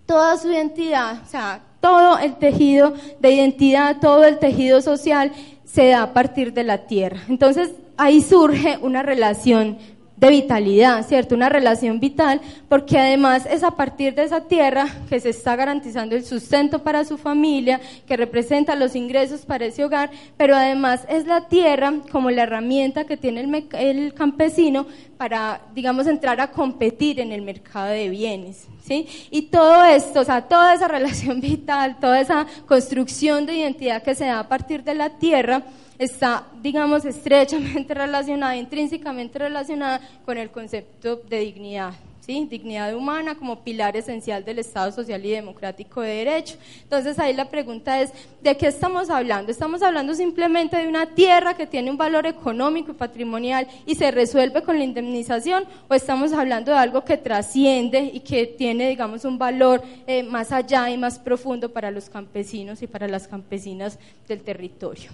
toda 0.06 0.36
su 0.36 0.50
identidad, 0.50 1.22
o 1.24 1.28
sea, 1.28 1.62
todo 1.84 2.18
el 2.18 2.36
tejido 2.36 2.94
de 3.20 3.32
identidad, 3.32 3.98
todo 4.00 4.24
el 4.24 4.38
tejido 4.38 4.80
social 4.80 5.32
se 5.66 5.88
da 5.88 6.04
a 6.04 6.12
partir 6.14 6.54
de 6.54 6.64
la 6.64 6.86
tierra. 6.86 7.18
Entonces 7.28 7.72
ahí 7.98 8.22
surge 8.22 8.78
una 8.80 9.02
relación 9.02 9.76
de 10.24 10.30
vitalidad, 10.30 11.06
¿cierto? 11.06 11.34
Una 11.34 11.48
relación 11.48 12.00
vital, 12.00 12.40
porque 12.68 12.98
además 12.98 13.46
es 13.46 13.62
a 13.62 13.72
partir 13.72 14.14
de 14.14 14.24
esa 14.24 14.40
tierra 14.42 14.86
que 15.08 15.20
se 15.20 15.30
está 15.30 15.54
garantizando 15.54 16.16
el 16.16 16.24
sustento 16.24 16.82
para 16.82 17.04
su 17.04 17.18
familia, 17.18 17.80
que 18.06 18.16
representa 18.16 18.74
los 18.74 18.96
ingresos 18.96 19.42
para 19.42 19.66
ese 19.66 19.84
hogar, 19.84 20.10
pero 20.36 20.56
además 20.56 21.04
es 21.08 21.26
la 21.26 21.48
tierra 21.48 21.92
como 22.10 22.30
la 22.30 22.44
herramienta 22.44 23.04
que 23.04 23.16
tiene 23.16 23.42
el, 23.42 23.66
el 23.72 24.14
campesino 24.14 24.86
para, 25.18 25.60
digamos, 25.74 26.06
entrar 26.06 26.40
a 26.40 26.50
competir 26.50 27.20
en 27.20 27.32
el 27.32 27.42
mercado 27.42 27.88
de 27.88 28.08
bienes, 28.08 28.66
¿sí? 28.82 29.06
Y 29.30 29.42
todo 29.42 29.84
esto, 29.84 30.20
o 30.20 30.24
sea, 30.24 30.42
toda 30.42 30.74
esa 30.74 30.88
relación 30.96 31.40
vital, 31.40 31.98
toda 32.00 32.20
esa 32.20 32.46
construcción 32.66 33.46
de 33.46 33.58
identidad 33.58 34.02
que 34.02 34.14
se 34.14 34.24
da 34.24 34.40
a 34.40 34.48
partir 34.48 34.84
de 34.84 34.94
la 34.94 35.10
tierra, 35.10 35.62
está, 35.98 36.46
digamos, 36.62 37.04
estrechamente 37.04 37.94
relacionada, 38.04 38.56
intrínsecamente 38.56 39.38
relacionada 39.38 40.00
con 40.24 40.38
el 40.38 40.50
concepto 40.50 41.16
de 41.16 41.40
dignidad. 41.40 41.94
¿Sí? 42.20 42.46
dignidad 42.48 42.94
humana 42.94 43.34
como 43.34 43.62
pilar 43.62 43.98
esencial 43.98 44.46
del 44.46 44.58
Estado 44.58 44.90
social 44.92 45.22
y 45.26 45.30
democrático 45.32 46.00
de 46.00 46.24
derecho. 46.24 46.56
Entonces 46.82 47.18
ahí 47.18 47.34
la 47.34 47.50
pregunta 47.50 48.00
es, 48.00 48.12
¿de 48.40 48.56
qué 48.56 48.68
estamos 48.68 49.10
hablando? 49.10 49.52
¿Estamos 49.52 49.82
hablando 49.82 50.14
simplemente 50.14 50.78
de 50.78 50.88
una 50.88 51.04
tierra 51.04 51.52
que 51.52 51.66
tiene 51.66 51.90
un 51.90 51.98
valor 51.98 52.26
económico 52.26 52.92
y 52.92 52.94
patrimonial 52.94 53.68
y 53.84 53.94
se 53.96 54.10
resuelve 54.10 54.62
con 54.62 54.78
la 54.78 54.84
indemnización? 54.84 55.66
¿O 55.86 55.92
estamos 55.92 56.32
hablando 56.32 56.72
de 56.72 56.78
algo 56.78 57.04
que 57.04 57.18
trasciende 57.18 58.10
y 58.14 58.20
que 58.20 58.46
tiene, 58.46 58.88
digamos, 58.88 59.26
un 59.26 59.36
valor 59.36 59.82
eh, 60.06 60.22
más 60.22 60.50
allá 60.50 60.88
y 60.88 60.96
más 60.96 61.18
profundo 61.18 61.74
para 61.74 61.90
los 61.90 62.08
campesinos 62.08 62.80
y 62.80 62.86
para 62.86 63.06
las 63.06 63.28
campesinas 63.28 63.98
del 64.26 64.40
territorio? 64.40 65.10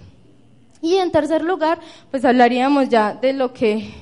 Y 0.81 0.95
en 0.95 1.11
tercer 1.11 1.43
lugar, 1.43 1.79
pues 2.09 2.25
hablaríamos 2.25 2.89
ya 2.89 3.13
de 3.13 3.33
lo 3.33 3.53
que 3.53 3.93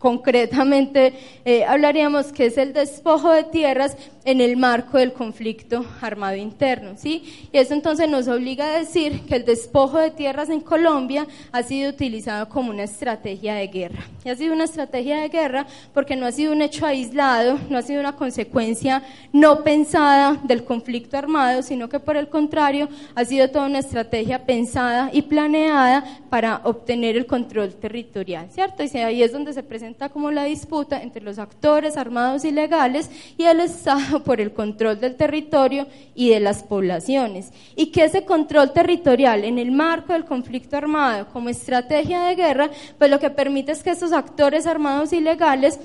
concretamente 0.00 1.12
eh, 1.44 1.62
hablaríamos 1.64 2.32
que 2.32 2.46
es 2.46 2.56
el 2.56 2.72
despojo 2.72 3.30
de 3.30 3.44
tierras 3.44 3.98
en 4.24 4.40
el 4.40 4.56
marco 4.56 4.96
del 4.96 5.12
conflicto 5.12 5.84
armado 6.00 6.36
interno, 6.36 6.92
¿sí? 6.96 7.48
Y 7.52 7.58
eso 7.58 7.74
entonces 7.74 8.08
nos 8.08 8.26
obliga 8.26 8.66
a 8.66 8.78
decir 8.78 9.20
que 9.26 9.36
el 9.36 9.44
despojo 9.44 9.98
de 9.98 10.10
tierras 10.10 10.48
en 10.48 10.60
Colombia 10.60 11.26
ha 11.52 11.62
sido 11.62 11.90
utilizado 11.90 12.48
como 12.48 12.70
una 12.70 12.84
estrategia 12.84 13.54
de 13.54 13.66
guerra. 13.66 14.02
Y 14.24 14.30
ha 14.30 14.36
sido 14.36 14.54
una 14.54 14.64
estrategia 14.64 15.20
de 15.20 15.28
guerra 15.28 15.66
porque 15.92 16.16
no 16.16 16.26
ha 16.26 16.32
sido 16.32 16.52
un 16.52 16.62
hecho 16.62 16.86
aislado, 16.86 17.58
no 17.68 17.76
ha 17.76 17.82
sido 17.82 18.00
una 18.00 18.16
consecuencia 18.16 19.02
no 19.32 19.62
pensada 19.62 20.40
del 20.44 20.64
conflicto 20.64 21.18
armado, 21.18 21.62
sino 21.62 21.90
que 21.90 22.00
por 22.00 22.16
el 22.16 22.28
contrario 22.28 22.88
ha 23.14 23.24
sido 23.26 23.50
toda 23.50 23.66
una 23.66 23.80
estrategia 23.80 24.46
pensada 24.46 25.10
y 25.12 25.22
planeada 25.22 26.04
para 26.30 26.62
obtener 26.64 27.18
el 27.18 27.26
control 27.26 27.74
territorial, 27.74 28.48
¿cierto? 28.50 28.82
Y 28.82 28.98
ahí 28.98 29.22
es 29.22 29.32
donde 29.32 29.52
se 29.52 29.62
presenta 29.62 29.89
como 30.12 30.30
la 30.30 30.44
disputa 30.44 31.02
entre 31.02 31.22
los 31.22 31.38
actores 31.38 31.96
armados 31.96 32.44
y 32.44 32.50
legales 32.50 33.10
y 33.36 33.44
el 33.44 33.60
Estado 33.60 34.22
por 34.24 34.40
el 34.40 34.52
control 34.52 35.00
del 35.00 35.16
territorio 35.16 35.86
y 36.14 36.30
de 36.30 36.40
las 36.40 36.62
poblaciones. 36.62 37.52
Y 37.76 37.86
que 37.86 38.04
ese 38.04 38.24
control 38.24 38.72
territorial 38.72 39.44
en 39.44 39.58
el 39.58 39.70
marco 39.70 40.12
del 40.12 40.24
conflicto 40.24 40.76
armado 40.76 41.28
como 41.32 41.48
estrategia 41.48 42.22
de 42.24 42.36
guerra, 42.36 42.70
pues 42.98 43.10
lo 43.10 43.18
que 43.18 43.30
permite 43.30 43.72
es 43.72 43.82
que 43.82 43.90
esos 43.90 44.12
actores 44.12 44.66
armados 44.66 45.12
ilegales 45.12 45.78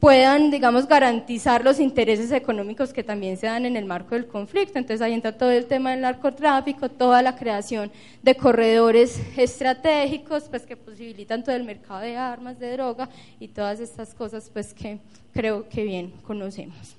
puedan, 0.00 0.50
digamos, 0.50 0.88
garantizar 0.88 1.62
los 1.62 1.78
intereses 1.78 2.32
económicos 2.32 2.92
que 2.92 3.04
también 3.04 3.36
se 3.36 3.46
dan 3.46 3.66
en 3.66 3.76
el 3.76 3.84
marco 3.84 4.14
del 4.14 4.26
conflicto. 4.26 4.78
Entonces 4.78 5.02
ahí 5.02 5.12
entra 5.12 5.36
todo 5.36 5.50
el 5.50 5.66
tema 5.66 5.90
del 5.90 6.00
narcotráfico, 6.00 6.88
toda 6.88 7.20
la 7.20 7.36
creación 7.36 7.92
de 8.22 8.34
corredores 8.34 9.20
estratégicos, 9.36 10.44
pues 10.48 10.62
que 10.62 10.76
posibilitan 10.76 11.44
todo 11.44 11.54
el 11.54 11.64
mercado 11.64 12.00
de 12.00 12.16
armas, 12.16 12.58
de 12.58 12.72
droga 12.72 13.10
y 13.38 13.48
todas 13.48 13.78
estas 13.78 14.14
cosas, 14.14 14.50
pues 14.50 14.72
que 14.72 14.98
creo 15.34 15.68
que 15.68 15.84
bien 15.84 16.12
conocemos. 16.26 16.96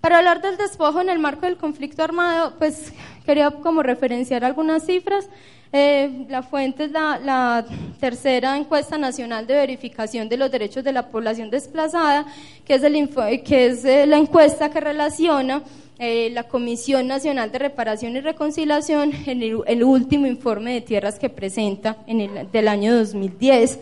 Para 0.00 0.18
hablar 0.18 0.42
del 0.42 0.56
despojo 0.56 1.00
en 1.00 1.08
el 1.08 1.20
marco 1.20 1.46
del 1.46 1.56
conflicto 1.56 2.02
armado, 2.02 2.54
pues 2.58 2.92
quería 3.24 3.50
como 3.50 3.82
referenciar 3.82 4.44
algunas 4.44 4.84
cifras. 4.84 5.28
Eh, 5.72 6.26
la 6.28 6.42
fuente 6.42 6.84
es 6.84 6.90
la, 6.92 7.64
tercera 7.98 8.56
encuesta 8.56 8.98
nacional 8.98 9.46
de 9.46 9.54
verificación 9.54 10.28
de 10.28 10.36
los 10.36 10.50
derechos 10.50 10.84
de 10.84 10.92
la 10.92 11.08
población 11.08 11.50
desplazada, 11.50 12.26
que 12.64 12.74
es, 12.74 12.82
el, 12.82 13.08
que 13.42 13.66
es 13.66 13.84
eh, 13.84 14.06
la 14.06 14.18
encuesta 14.18 14.70
que 14.70 14.80
relaciona 14.80 15.62
eh, 15.98 16.28
la 16.30 16.44
Comisión 16.44 17.06
Nacional 17.06 17.50
de 17.50 17.58
Reparación 17.58 18.16
y 18.16 18.20
Reconciliación 18.20 19.12
en 19.26 19.42
el, 19.42 19.82
último 19.82 20.26
informe 20.26 20.74
de 20.74 20.80
tierras 20.82 21.18
que 21.18 21.30
presenta 21.30 21.96
en 22.06 22.20
el, 22.20 22.50
del 22.52 22.68
año 22.68 22.94
2010. 22.94 23.78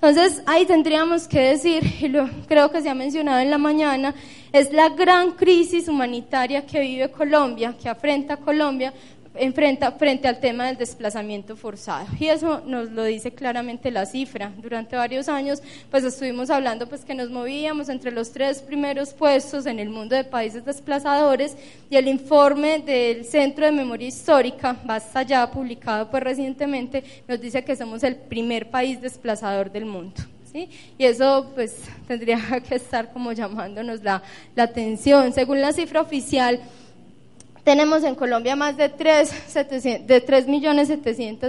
Entonces, 0.00 0.44
ahí 0.46 0.64
tendríamos 0.64 1.26
que 1.26 1.40
decir, 1.40 1.82
y 2.00 2.06
lo, 2.06 2.30
creo 2.46 2.70
que 2.70 2.80
se 2.80 2.88
ha 2.88 2.94
mencionado 2.94 3.40
en 3.40 3.50
la 3.50 3.58
mañana, 3.58 4.14
es 4.52 4.72
la 4.72 4.90
gran 4.90 5.32
crisis 5.32 5.88
humanitaria 5.88 6.64
que 6.64 6.78
vive 6.78 7.10
Colombia, 7.10 7.74
que 7.76 7.88
afrenta 7.88 8.36
Colombia, 8.36 8.94
enfrenta 9.34 9.92
frente 9.92 10.28
al 10.28 10.40
tema 10.40 10.66
del 10.66 10.76
desplazamiento 10.76 11.56
forzado. 11.56 12.06
Y 12.18 12.26
eso 12.26 12.62
nos 12.66 12.90
lo 12.90 13.04
dice 13.04 13.32
claramente 13.32 13.90
la 13.90 14.06
cifra. 14.06 14.52
Durante 14.56 14.96
varios 14.96 15.28
años, 15.28 15.62
pues 15.90 16.04
estuvimos 16.04 16.50
hablando 16.50 16.88
pues 16.88 17.04
que 17.04 17.14
nos 17.14 17.30
movíamos 17.30 17.88
entre 17.88 18.10
los 18.10 18.32
tres 18.32 18.62
primeros 18.62 19.12
puestos 19.12 19.66
en 19.66 19.78
el 19.78 19.88
mundo 19.88 20.16
de 20.16 20.24
países 20.24 20.64
desplazadores 20.64 21.56
y 21.90 21.96
el 21.96 22.08
informe 22.08 22.80
del 22.80 23.24
Centro 23.24 23.66
de 23.66 23.72
Memoria 23.72 24.08
Histórica, 24.08 24.76
Basta 24.84 25.22
Ya, 25.22 25.50
publicado 25.50 26.10
pues 26.10 26.22
recientemente, 26.22 27.04
nos 27.26 27.40
dice 27.40 27.64
que 27.64 27.76
somos 27.76 28.02
el 28.02 28.16
primer 28.16 28.70
país 28.70 29.00
desplazador 29.00 29.70
del 29.70 29.86
mundo. 29.86 30.20
¿Sí? 30.50 30.70
Y 30.96 31.04
eso 31.04 31.50
pues 31.54 31.76
tendría 32.06 32.38
que 32.68 32.76
estar 32.76 33.12
como 33.12 33.32
llamándonos 33.32 34.02
la, 34.02 34.22
la 34.54 34.62
atención. 34.62 35.32
Según 35.34 35.60
la 35.60 35.74
cifra 35.74 36.00
oficial, 36.00 36.60
tenemos 37.68 38.02
en 38.02 38.14
Colombia 38.14 38.56
más 38.56 38.78
de 38.78 38.90
3.700.000 38.90 40.06
de 40.06 40.44
millones 40.50 40.88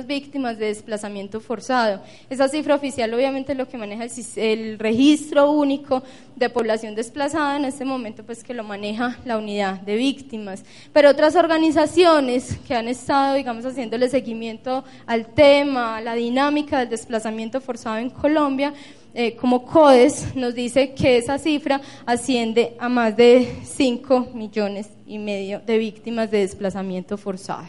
víctimas 0.05 0.57
de 0.57 0.65
desplazamiento 0.65 1.39
forzado. 1.39 2.01
Esa 2.29 2.49
cifra 2.49 2.75
oficial 2.75 3.13
obviamente 3.13 3.53
es 3.53 3.57
lo 3.57 3.69
que 3.69 3.77
maneja 3.77 4.05
el, 4.35 4.77
registro 4.79 5.49
único 5.49 6.03
de 6.35 6.49
población 6.49 6.93
desplazada 6.93 7.55
en 7.55 7.63
este 7.63 7.85
momento, 7.85 8.25
pues 8.25 8.43
que 8.43 8.53
lo 8.53 8.65
maneja 8.65 9.17
la 9.23 9.37
unidad 9.37 9.79
de 9.79 9.95
víctimas. 9.95 10.65
Pero 10.91 11.09
otras 11.09 11.37
organizaciones 11.37 12.57
que 12.67 12.75
han 12.75 12.89
estado, 12.89 13.35
digamos, 13.35 13.63
haciéndole 13.63 14.09
seguimiento 14.09 14.83
al 15.05 15.27
tema, 15.27 15.95
a 15.95 16.01
la 16.01 16.15
dinámica 16.15 16.79
del 16.79 16.89
desplazamiento 16.89 17.61
forzado 17.61 17.95
en 17.97 18.09
Colombia, 18.09 18.73
eh, 19.13 19.35
como 19.35 19.65
CODES 19.65 20.35
nos 20.35 20.53
dice 20.53 20.93
que 20.93 21.17
esa 21.17 21.37
cifra 21.37 21.81
asciende 22.05 22.75
a 22.79 22.89
más 22.89 23.17
de 23.17 23.47
5 23.63 24.29
millones 24.33 24.89
y 25.07 25.17
medio 25.17 25.59
de 25.59 25.77
víctimas 25.77 26.29
de 26.29 26.39
desplazamiento 26.39 27.17
forzado. 27.17 27.65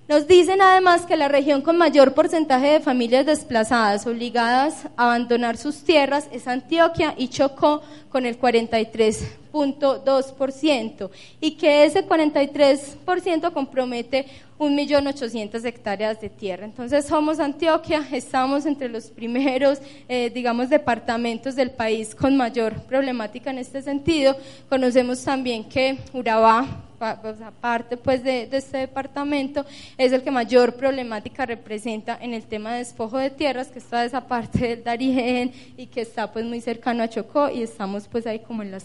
Nos 0.09 0.27
dicen 0.27 0.59
además 0.59 1.05
que 1.05 1.15
la 1.15 1.27
región 1.27 1.61
con 1.61 1.77
mayor 1.77 2.15
porcentaje 2.15 2.65
de 2.65 2.79
familias 2.79 3.27
desplazadas 3.27 4.07
obligadas 4.07 4.87
a 4.97 5.03
abandonar 5.03 5.55
sus 5.55 5.83
tierras 5.83 6.27
es 6.31 6.47
Antioquia 6.47 7.13
y 7.15 7.27
Chocó 7.27 7.83
con 8.09 8.25
el 8.25 8.39
43.2% 8.39 11.11
y 11.39 11.51
que 11.51 11.85
ese 11.85 12.07
43% 12.07 13.53
compromete 13.53 14.25
1.800.000 14.59 15.65
hectáreas 15.65 16.19
de 16.19 16.29
tierra. 16.29 16.65
Entonces 16.65 17.05
somos 17.05 17.39
Antioquia, 17.39 18.05
estamos 18.11 18.65
entre 18.65 18.89
los 18.89 19.05
primeros, 19.05 19.79
eh, 20.07 20.29
digamos, 20.29 20.69
departamentos 20.69 21.55
del 21.55 21.71
país 21.71 22.13
con 22.13 22.35
mayor 22.35 22.81
problemática 22.83 23.49
en 23.49 23.57
este 23.57 23.81
sentido. 23.81 24.35
Conocemos 24.67 25.23
también 25.23 25.63
que 25.63 25.97
Urabá 26.13 26.85
aparte 27.01 27.95
pues 27.97 28.23
de, 28.23 28.49
este 28.51 28.79
departamento, 28.79 29.65
es 29.97 30.11
el 30.11 30.21
que 30.21 30.31
mayor 30.31 30.75
problemática 30.75 31.45
representa 31.45 32.17
en 32.19 32.33
el 32.33 32.43
tema 32.43 32.73
de 32.73 32.79
despojo 32.79 33.17
de 33.17 33.29
tierras, 33.29 33.69
que 33.69 33.79
está 33.79 34.03
esa 34.03 34.27
parte 34.27 34.59
del 34.59 34.83
Darién 34.83 35.53
y 35.77 35.87
que 35.87 36.01
está 36.01 36.31
pues 36.31 36.45
muy 36.45 36.59
cercano 36.61 37.03
a 37.03 37.07
Chocó 37.07 37.49
y 37.49 37.63
estamos 37.63 38.07
pues 38.07 38.27
ahí 38.27 38.39
como 38.39 38.63
en 38.63 38.71
los 38.71 38.83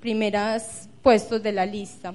primeros 0.00 0.62
puestos 1.02 1.42
de 1.42 1.52
la 1.52 1.64
lista. 1.64 2.12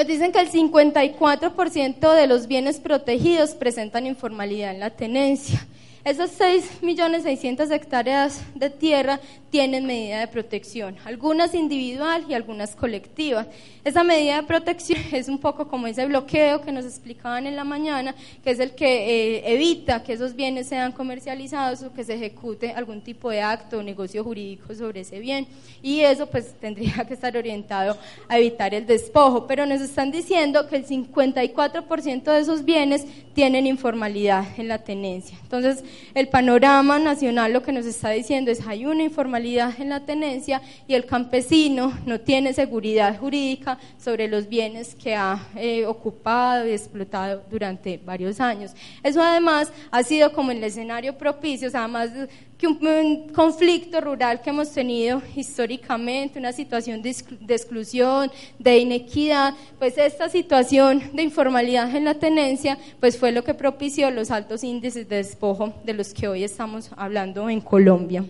Nos 0.00 0.06
dicen 0.06 0.32
que 0.32 0.40
el 0.40 0.50
54% 0.50 2.14
de 2.14 2.26
los 2.26 2.46
bienes 2.46 2.80
protegidos 2.80 3.50
presentan 3.50 4.06
informalidad 4.06 4.70
en 4.70 4.80
la 4.80 4.88
tenencia. 4.88 5.66
Esas 6.02 6.38
6.600.000 6.40 7.72
hectáreas 7.72 8.42
de 8.54 8.70
tierra 8.70 9.20
tienen 9.50 9.84
medida 9.84 10.20
de 10.20 10.28
protección, 10.28 10.96
algunas 11.04 11.54
individual 11.54 12.24
y 12.26 12.34
algunas 12.34 12.74
colectivas. 12.74 13.46
Esa 13.84 14.02
medida 14.02 14.36
de 14.36 14.42
protección 14.44 14.98
es 15.12 15.28
un 15.28 15.38
poco 15.38 15.68
como 15.68 15.86
ese 15.86 16.06
bloqueo 16.06 16.62
que 16.62 16.72
nos 16.72 16.86
explicaban 16.86 17.46
en 17.46 17.56
la 17.56 17.64
mañana, 17.64 18.14
que 18.42 18.50
es 18.50 18.60
el 18.60 18.74
que 18.74 19.36
eh, 19.36 19.52
evita 19.52 20.02
que 20.02 20.14
esos 20.14 20.34
bienes 20.34 20.68
sean 20.68 20.92
comercializados 20.92 21.82
o 21.82 21.92
que 21.92 22.04
se 22.04 22.14
ejecute 22.14 22.70
algún 22.70 23.02
tipo 23.02 23.28
de 23.28 23.42
acto 23.42 23.78
o 23.78 23.82
negocio 23.82 24.24
jurídico 24.24 24.74
sobre 24.74 25.00
ese 25.00 25.18
bien. 25.18 25.46
Y 25.82 26.00
eso 26.00 26.26
pues 26.26 26.54
tendría 26.60 27.04
que 27.06 27.14
estar 27.14 27.36
orientado 27.36 27.98
a 28.28 28.38
evitar 28.38 28.72
el 28.72 28.86
despojo, 28.86 29.46
pero 29.46 29.66
nos 29.66 29.82
están 29.82 30.10
diciendo 30.10 30.66
que 30.66 30.76
el 30.76 30.86
54% 30.86 32.22
de 32.22 32.40
esos 32.40 32.64
bienes 32.64 33.04
tienen 33.34 33.66
informalidad 33.66 34.46
en 34.58 34.68
la 34.68 34.78
tenencia. 34.78 35.36
Entonces, 35.42 35.84
el 36.14 36.28
panorama 36.28 36.98
nacional 36.98 37.52
lo 37.52 37.62
que 37.62 37.72
nos 37.72 37.86
está 37.86 38.10
diciendo 38.10 38.50
es 38.50 38.66
hay 38.66 38.86
una 38.86 39.02
informalidad 39.02 39.80
en 39.80 39.90
la 39.90 40.00
tenencia 40.00 40.62
y 40.86 40.94
el 40.94 41.06
campesino 41.06 41.92
no 42.06 42.20
tiene 42.20 42.52
seguridad 42.52 43.18
jurídica 43.18 43.78
sobre 43.98 44.28
los 44.28 44.48
bienes 44.48 44.94
que 44.94 45.14
ha 45.14 45.48
eh, 45.56 45.86
ocupado 45.86 46.66
y 46.66 46.72
explotado 46.72 47.42
durante 47.50 47.98
varios 47.98 48.40
años. 48.40 48.72
Eso 49.02 49.22
además 49.22 49.72
ha 49.90 50.02
sido 50.02 50.32
como 50.32 50.50
el 50.50 50.62
escenario 50.62 51.16
propicio, 51.16 51.68
o 51.68 51.70
sea, 51.70 51.88
más 51.88 52.10
que 52.60 52.66
un, 52.66 53.28
conflicto 53.34 54.00
rural 54.02 54.42
que 54.42 54.50
hemos 54.50 54.70
tenido 54.70 55.22
históricamente, 55.34 56.38
una 56.38 56.52
situación 56.52 57.00
de, 57.00 57.10
exclusión, 57.48 58.30
de 58.58 58.78
inequidad, 58.78 59.54
pues 59.78 59.96
esta 59.96 60.28
situación 60.28 61.02
de 61.14 61.22
informalidad 61.22 61.94
en 61.96 62.04
la 62.04 62.14
tenencia, 62.14 62.76
pues 63.00 63.18
fue 63.18 63.32
lo 63.32 63.42
que 63.42 63.54
propició 63.54 64.10
los 64.10 64.30
altos 64.30 64.62
índices 64.62 65.08
de 65.08 65.16
despojo 65.16 65.72
de 65.84 65.94
los 65.94 66.12
que 66.12 66.28
hoy 66.28 66.44
estamos 66.44 66.90
hablando 66.96 67.48
en 67.48 67.62
Colombia. 67.62 68.24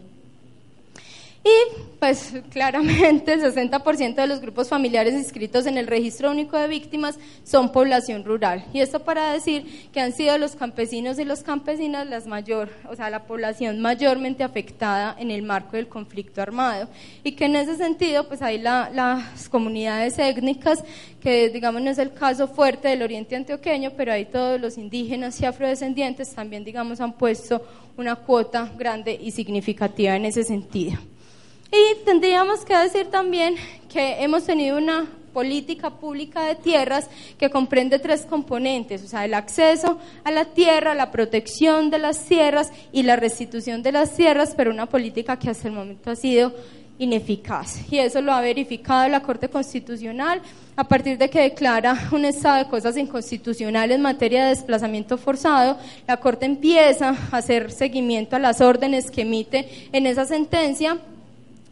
Y 1.42 1.50
pues 1.98 2.34
claramente 2.50 3.32
el 3.32 3.42
60% 3.42 4.14
de 4.14 4.26
los 4.26 4.40
grupos 4.40 4.68
familiares 4.68 5.14
inscritos 5.14 5.64
en 5.64 5.78
el 5.78 5.86
registro 5.86 6.30
único 6.30 6.58
de 6.58 6.68
víctimas 6.68 7.18
son 7.44 7.72
población 7.72 8.24
rural. 8.24 8.64
Y 8.74 8.80
esto 8.80 9.00
para 9.00 9.32
decir 9.32 9.88
que 9.90 10.00
han 10.00 10.12
sido 10.12 10.36
los 10.36 10.54
campesinos 10.54 11.18
y 11.18 11.24
las 11.24 11.42
campesinas 11.42 12.06
las 12.06 12.26
mayor, 12.26 12.68
o 12.90 12.94
sea, 12.96 13.08
la 13.08 13.24
población 13.24 13.80
mayormente 13.80 14.44
afectada 14.44 15.16
en 15.18 15.30
el 15.30 15.42
marco 15.42 15.76
del 15.76 15.88
conflicto 15.88 16.42
armado. 16.42 16.88
Y 17.24 17.32
que 17.32 17.46
en 17.46 17.56
ese 17.56 17.76
sentido, 17.76 18.28
pues 18.28 18.42
hay 18.42 18.58
las 18.58 19.48
comunidades 19.48 20.18
étnicas, 20.18 20.84
que 21.22 21.48
digamos 21.48 21.80
no 21.80 21.90
es 21.90 21.98
el 21.98 22.12
caso 22.12 22.48
fuerte 22.48 22.88
del 22.88 23.02
oriente 23.02 23.36
antioqueño, 23.36 23.92
pero 23.96 24.12
hay 24.12 24.26
todos 24.26 24.60
los 24.60 24.76
indígenas 24.76 25.40
y 25.40 25.46
afrodescendientes 25.46 26.34
también, 26.34 26.64
digamos, 26.64 27.00
han 27.00 27.14
puesto 27.14 27.62
una 27.96 28.16
cuota 28.16 28.70
grande 28.76 29.18
y 29.20 29.30
significativa 29.30 30.16
en 30.16 30.26
ese 30.26 30.44
sentido. 30.44 30.98
Y 31.72 32.04
tendríamos 32.04 32.64
que 32.64 32.76
decir 32.76 33.06
también 33.06 33.54
que 33.88 34.22
hemos 34.22 34.44
tenido 34.44 34.76
una 34.76 35.06
política 35.32 35.90
pública 35.90 36.42
de 36.42 36.56
tierras 36.56 37.08
que 37.38 37.48
comprende 37.48 38.00
tres 38.00 38.22
componentes, 38.22 39.04
o 39.04 39.06
sea, 39.06 39.24
el 39.24 39.34
acceso 39.34 39.98
a 40.24 40.32
la 40.32 40.46
tierra, 40.46 40.94
la 40.94 41.12
protección 41.12 41.90
de 41.90 41.98
las 41.98 42.24
tierras 42.24 42.72
y 42.90 43.04
la 43.04 43.14
restitución 43.14 43.82
de 43.82 43.92
las 43.92 44.16
tierras, 44.16 44.54
pero 44.56 44.72
una 44.72 44.86
política 44.86 45.38
que 45.38 45.50
hasta 45.50 45.68
el 45.68 45.74
momento 45.74 46.10
ha 46.10 46.16
sido 46.16 46.52
ineficaz. 46.98 47.80
Y 47.90 47.98
eso 47.98 48.20
lo 48.20 48.32
ha 48.32 48.40
verificado 48.40 49.08
la 49.08 49.22
Corte 49.22 49.48
Constitucional 49.48 50.42
a 50.76 50.84
partir 50.84 51.16
de 51.18 51.30
que 51.30 51.40
declara 51.40 52.08
un 52.12 52.24
estado 52.24 52.58
de 52.64 52.68
cosas 52.68 52.96
inconstitucionales 52.96 53.96
en 53.96 54.02
materia 54.02 54.42
de 54.42 54.50
desplazamiento 54.50 55.16
forzado. 55.16 55.78
La 56.08 56.18
Corte 56.18 56.44
empieza 56.44 57.10
a 57.30 57.36
hacer 57.36 57.70
seguimiento 57.70 58.34
a 58.34 58.40
las 58.40 58.60
órdenes 58.60 59.10
que 59.10 59.22
emite 59.22 59.88
en 59.92 60.06
esa 60.06 60.26
sentencia 60.26 60.98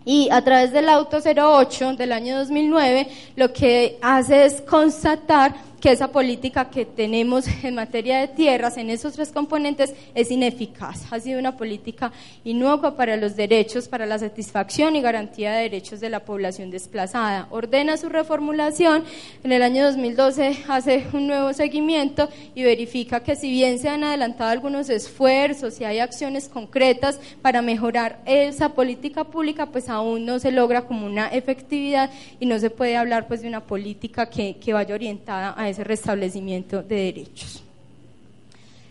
y 0.08 0.30
a 0.30 0.42
través 0.42 0.72
del 0.72 0.88
auto 0.88 1.18
08 1.18 1.96
del 1.96 2.12
año 2.12 2.38
2009 2.38 3.08
lo 3.36 3.52
que 3.52 3.98
hace 4.00 4.46
es 4.46 4.62
constatar 4.62 5.54
que 5.80 5.92
esa 5.92 6.08
política 6.08 6.70
que 6.70 6.84
tenemos 6.84 7.46
en 7.62 7.74
materia 7.74 8.18
de 8.20 8.28
tierras 8.28 8.76
en 8.76 8.90
esos 8.90 9.14
tres 9.14 9.30
componentes 9.30 9.94
es 10.14 10.30
ineficaz. 10.30 11.04
Ha 11.10 11.20
sido 11.20 11.38
una 11.38 11.56
política 11.56 12.12
inocua 12.44 12.96
para 12.96 13.16
los 13.16 13.36
derechos, 13.36 13.88
para 13.88 14.06
la 14.06 14.18
satisfacción 14.18 14.96
y 14.96 15.00
garantía 15.00 15.52
de 15.52 15.62
derechos 15.62 16.00
de 16.00 16.10
la 16.10 16.20
población 16.20 16.70
desplazada. 16.70 17.46
Ordena 17.50 17.96
su 17.96 18.08
reformulación. 18.08 19.04
En 19.44 19.52
el 19.52 19.62
año 19.62 19.84
2012 19.84 20.64
hace 20.68 21.06
un 21.12 21.26
nuevo 21.26 21.52
seguimiento 21.52 22.28
y 22.54 22.62
verifica 22.62 23.22
que 23.22 23.36
si 23.36 23.50
bien 23.50 23.78
se 23.78 23.88
han 23.88 24.04
adelantado 24.04 24.50
algunos 24.50 24.88
esfuerzos 24.88 25.80
y 25.80 25.84
hay 25.84 26.00
acciones 26.00 26.48
concretas 26.48 27.20
para 27.42 27.62
mejorar 27.62 28.20
esa 28.26 28.70
política 28.70 29.24
pública, 29.24 29.66
pues 29.66 29.88
aún 29.88 30.24
no 30.24 30.38
se 30.38 30.50
logra 30.50 30.82
como 30.82 31.06
una 31.06 31.28
efectividad 31.28 32.10
y 32.40 32.46
no 32.46 32.58
se 32.58 32.70
puede 32.70 32.96
hablar 32.96 33.28
pues 33.28 33.42
de 33.42 33.48
una 33.48 33.64
política 33.64 34.28
que, 34.28 34.56
que 34.56 34.72
vaya 34.72 34.94
orientada 34.94 35.54
a 35.56 35.67
ese 35.68 35.84
restablecimiento 35.84 36.82
de 36.82 36.96
derechos. 36.96 37.62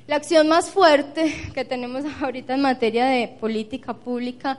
La 0.08 0.16
acción 0.16 0.48
más 0.48 0.70
fuerte 0.70 1.34
que 1.54 1.66
tenemos 1.66 2.06
ahorita 2.22 2.56
en 2.56 2.62
materia 2.62 3.06
de 3.06 3.28
política 3.28 3.94
pública 3.94 4.58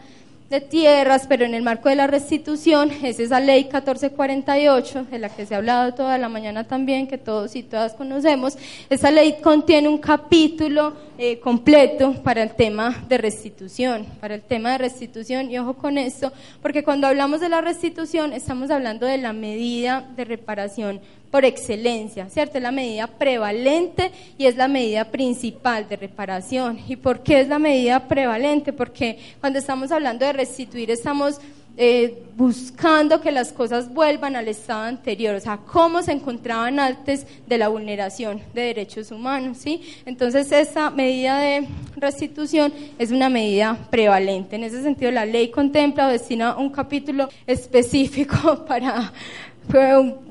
de 0.51 0.63
tierras, 0.63 1.27
pero 1.29 1.45
en 1.45 1.53
el 1.53 1.63
marco 1.63 1.91
de 1.91 1.97
la 1.97 2.07
restitución, 2.07 2.91
es 3.03 3.21
esa 3.21 3.39
ley 3.39 3.65
1448, 3.65 5.05
de 5.11 5.19
la 5.19 5.29
que 5.29 5.45
se 5.45 5.55
ha 5.55 5.59
hablado 5.59 5.93
toda 5.93 6.17
la 6.17 6.31
mañana 6.31 6.65
también, 6.65 7.07
que 7.07 7.19
todos 7.19 7.55
y 7.55 7.63
todas 7.63 7.93
conocemos. 7.93 8.57
Esa 8.89 9.11
ley 9.11 9.37
contiene 9.43 9.89
un 9.89 9.99
capítulo 9.99 10.95
eh, 11.19 11.39
completo 11.39 12.15
para 12.23 12.43
el 12.43 12.55
tema 12.55 13.05
de 13.09 13.19
restitución, 13.19 14.07
para 14.21 14.37
el 14.37 14.43
tema 14.43 14.73
de 14.73 14.79
restitución, 14.79 15.51
y 15.51 15.59
ojo 15.59 15.75
con 15.75 15.99
esto, 15.99 16.33
porque 16.63 16.83
cuando 16.83 17.07
hablamos 17.07 17.41
de 17.41 17.51
la 17.51 17.61
restitución 17.61 18.33
estamos 18.33 18.71
hablando 18.71 19.05
de 19.07 19.19
la 19.19 19.35
medida 19.35 20.09
de 20.17 20.25
reparación 20.25 21.01
por 21.31 21.45
excelencia, 21.45 22.29
¿cierto? 22.31 22.59
Es 22.59 22.63
la 22.63 22.73
medida 22.73 23.07
prevalente 23.07 24.11
y 24.37 24.47
es 24.47 24.57
la 24.57 24.69
medida 24.69 25.05
principal 25.11 25.89
de 25.89 25.97
reparación. 25.97 26.79
¿Y 26.89 26.97
por 26.97 27.23
qué 27.23 27.41
es 27.41 27.49
la 27.49 27.59
medida 27.59 28.09
prevalente? 28.09 28.73
Porque 28.73 29.19
cuando 29.41 29.59
estamos 29.59 29.93
hablando 29.93 30.25
de 30.25 30.33
restituir 30.33 30.91
estamos 30.91 31.41
eh, 31.81 32.25
buscando 32.37 33.21
que 33.21 33.31
las 33.31 33.53
cosas 33.53 33.95
vuelvan 33.95 34.37
al 34.37 34.49
estado 34.49 34.83
anterior, 34.83 35.37
o 35.37 35.41
sea, 35.41 35.59
cómo 35.59 36.03
se 36.03 36.13
encontraban 36.13 36.81
antes 36.81 37.27
de 37.47 37.57
la 37.57 37.69
vulneración 37.69 38.43
de 38.53 38.63
derechos 38.63 39.13
humanos, 39.13 39.59
¿sí? 39.59 39.83
Entonces, 40.05 40.51
esa 40.53 40.91
medida 40.91 41.39
de 41.39 41.69
restitución 41.97 42.73
es 42.99 43.13
una 43.13 43.29
medida 43.29 43.79
prevalente. 43.91 44.57
En 44.57 44.65
ese 44.65 44.83
sentido, 44.83 45.13
la 45.13 45.25
ley 45.25 45.51
contempla 45.51 46.09
o 46.09 46.11
destina 46.11 46.57
un 46.57 46.71
capítulo 46.71 47.29
específico 47.47 48.65
para 48.69 49.13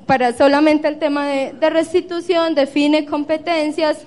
para 0.05 0.33
solamente 0.33 0.87
el 0.87 0.97
tema 0.97 1.27
de, 1.27 1.69
restitución, 1.69 2.55
define 2.55 3.05
competencias, 3.05 4.05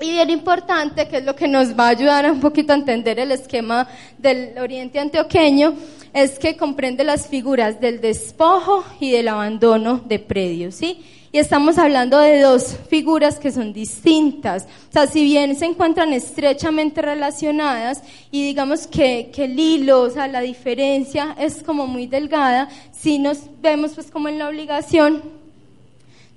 y 0.00 0.10
bien 0.10 0.30
importante, 0.30 1.08
que 1.08 1.18
es 1.18 1.24
lo 1.24 1.36
que 1.36 1.48
nos 1.48 1.78
va 1.78 1.86
a 1.86 1.90
ayudar 1.90 2.30
un 2.30 2.40
poquito 2.40 2.72
a 2.72 2.76
entender 2.76 3.18
el 3.18 3.32
esquema 3.32 3.86
del 4.18 4.56
Oriente 4.58 4.98
Antioqueño, 4.98 5.74
es 6.12 6.38
que 6.38 6.56
comprende 6.56 7.04
las 7.04 7.28
figuras 7.28 7.80
del 7.80 8.00
despojo 8.00 8.84
y 8.98 9.12
del 9.12 9.28
abandono 9.28 10.00
de 10.04 10.18
predios, 10.18 10.74
¿sí? 10.74 11.04
Y 11.32 11.38
estamos 11.38 11.78
hablando 11.78 12.18
de 12.18 12.40
dos 12.40 12.76
figuras 12.88 13.38
que 13.38 13.52
son 13.52 13.72
distintas. 13.72 14.64
O 14.88 14.92
sea, 14.92 15.06
si 15.06 15.22
bien 15.22 15.54
se 15.54 15.66
encuentran 15.66 16.12
estrechamente 16.12 17.02
relacionadas 17.02 18.02
y 18.32 18.42
digamos 18.42 18.88
que, 18.88 19.30
que 19.32 19.44
el 19.44 19.56
hilo, 19.56 20.00
o 20.00 20.10
sea, 20.10 20.26
la 20.26 20.40
diferencia 20.40 21.36
es 21.38 21.62
como 21.62 21.86
muy 21.86 22.08
delgada, 22.08 22.68
si 22.90 23.18
nos 23.20 23.38
vemos 23.62 23.92
pues 23.92 24.10
como 24.10 24.28
en 24.28 24.40
la 24.40 24.48
obligación 24.48 25.39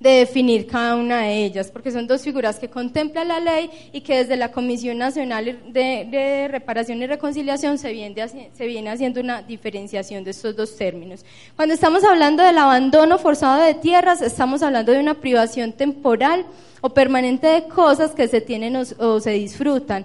de 0.04 0.18
definir 0.18 0.66
cada 0.66 0.96
una 0.96 1.22
de 1.22 1.46
ellas, 1.46 1.70
porque 1.70 1.90
son 1.90 2.06
dos 2.06 2.20
figuras 2.20 2.58
que 2.58 2.68
contempla 2.68 3.24
la 3.24 3.40
ley 3.40 3.70
y 3.90 4.02
que 4.02 4.18
desde 4.18 4.36
la 4.36 4.52
Comisión 4.52 4.98
Nacional 4.98 5.72
de, 5.72 6.46
Reparación 6.50 7.00
y 7.00 7.06
Reconciliación 7.06 7.78
se 7.78 7.90
viene, 7.90 8.90
haciendo 8.90 9.22
una 9.22 9.40
diferenciación 9.40 10.22
de 10.22 10.32
estos 10.32 10.54
dos 10.54 10.76
términos. 10.76 11.24
Cuando 11.56 11.72
estamos 11.72 12.04
hablando 12.04 12.42
del 12.42 12.58
abandono 12.58 13.16
forzado 13.16 13.62
de 13.62 13.72
tierras, 13.72 14.20
estamos 14.20 14.62
hablando 14.62 14.92
de 14.92 15.00
una 15.00 15.14
privación 15.14 15.72
temporal 15.72 16.44
o 16.82 16.90
permanente 16.90 17.46
de 17.46 17.64
cosas 17.66 18.10
que 18.10 18.28
se 18.28 18.42
tienen 18.42 18.76
o 18.76 19.20
se 19.20 19.30
disfrutan 19.30 20.04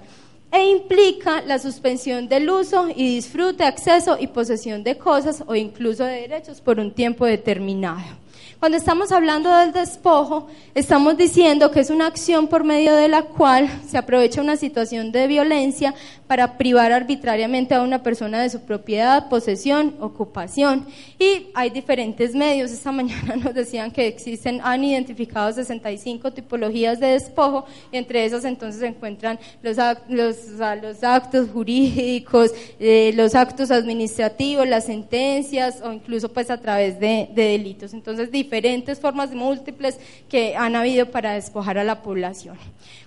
e 0.49 0.65
implica 0.69 1.41
la 1.41 1.59
suspensión 1.59 2.29
del 2.29 2.49
uso 2.49 2.87
y 2.87 3.15
disfrute, 3.15 3.65
acceso 3.65 4.15
y 4.17 4.27
posesión 4.27 4.81
de 4.81 4.97
cosas 4.97 5.43
o 5.45 5.55
incluso 5.55 6.05
de 6.05 6.21
derechos 6.21 6.61
por 6.61 6.79
un 6.79 6.93
tiempo 6.93 7.25
determinado. 7.25 8.18
Cuando 8.59 8.77
estamos 8.77 9.13
hablando 9.13 9.55
del 9.55 9.71
despojo, 9.71 10.47
estamos 10.75 11.15
diciendo 11.15 11.71
que 11.71 11.79
es 11.79 11.89
una 11.89 12.07
acción 12.07 12.49
por 12.49 12.65
medio 12.65 12.93
de 12.93 13.07
la 13.07 13.21
cual 13.21 13.69
se 13.87 13.97
aprovecha 13.97 14.41
una 14.41 14.57
situación 14.57 15.13
de 15.13 15.27
violencia 15.27 15.95
para 16.27 16.57
privar 16.57 16.91
arbitrariamente 16.91 17.73
a 17.73 17.81
una 17.81 18.03
persona 18.03 18.41
de 18.41 18.49
su 18.49 18.59
propiedad, 18.59 19.29
posesión, 19.29 19.95
ocupación. 20.01 20.85
Y 21.17 21.47
hay 21.53 21.69
diferentes 21.69 22.35
medios. 22.35 22.71
Esta 22.71 22.91
mañana 22.99 23.37
nos 23.37 23.53
decían 23.53 23.91
que 23.91 24.07
existen, 24.07 24.59
han 24.61 24.83
identificado 24.83 25.53
65 25.53 26.33
tipologías 26.33 26.99
de 26.99 27.07
despojo, 27.07 27.65
y 27.93 27.97
entre 27.97 28.25
esas 28.25 28.43
entonces 28.43 28.81
se 28.81 28.87
encuentran 28.87 29.39
los, 29.63 29.77
los, 30.09 31.03
actos 31.03 31.49
jurídicos, 31.49 32.51
eh, 32.77 33.13
los 33.15 33.35
actos 33.35 33.71
administrativos, 33.71 34.67
las 34.67 34.85
sentencias 34.85 35.81
o 35.81 35.93
incluso 35.93 36.27
pues 36.27 36.51
a 36.51 36.59
través 36.59 36.99
de, 36.99 37.29
de 37.33 37.43
delitos. 37.43 37.93
Entonces, 37.93 38.29
diferentes 38.49 38.99
formas 38.99 39.31
múltiples 39.31 39.99
que 40.27 40.55
han 40.55 40.75
habido 40.75 41.05
para 41.11 41.33
despojar 41.33 41.77
a 41.77 41.83
la 41.83 42.01
población. 42.01 42.57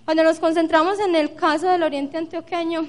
Cuando 0.05 0.23
nos 0.23 0.39
concentramos 0.39 1.01
en 1.01 1.17
el 1.17 1.35
caso 1.35 1.69
del 1.69 1.83
Oriente 1.83 2.17
Antioqueño, 2.17 2.87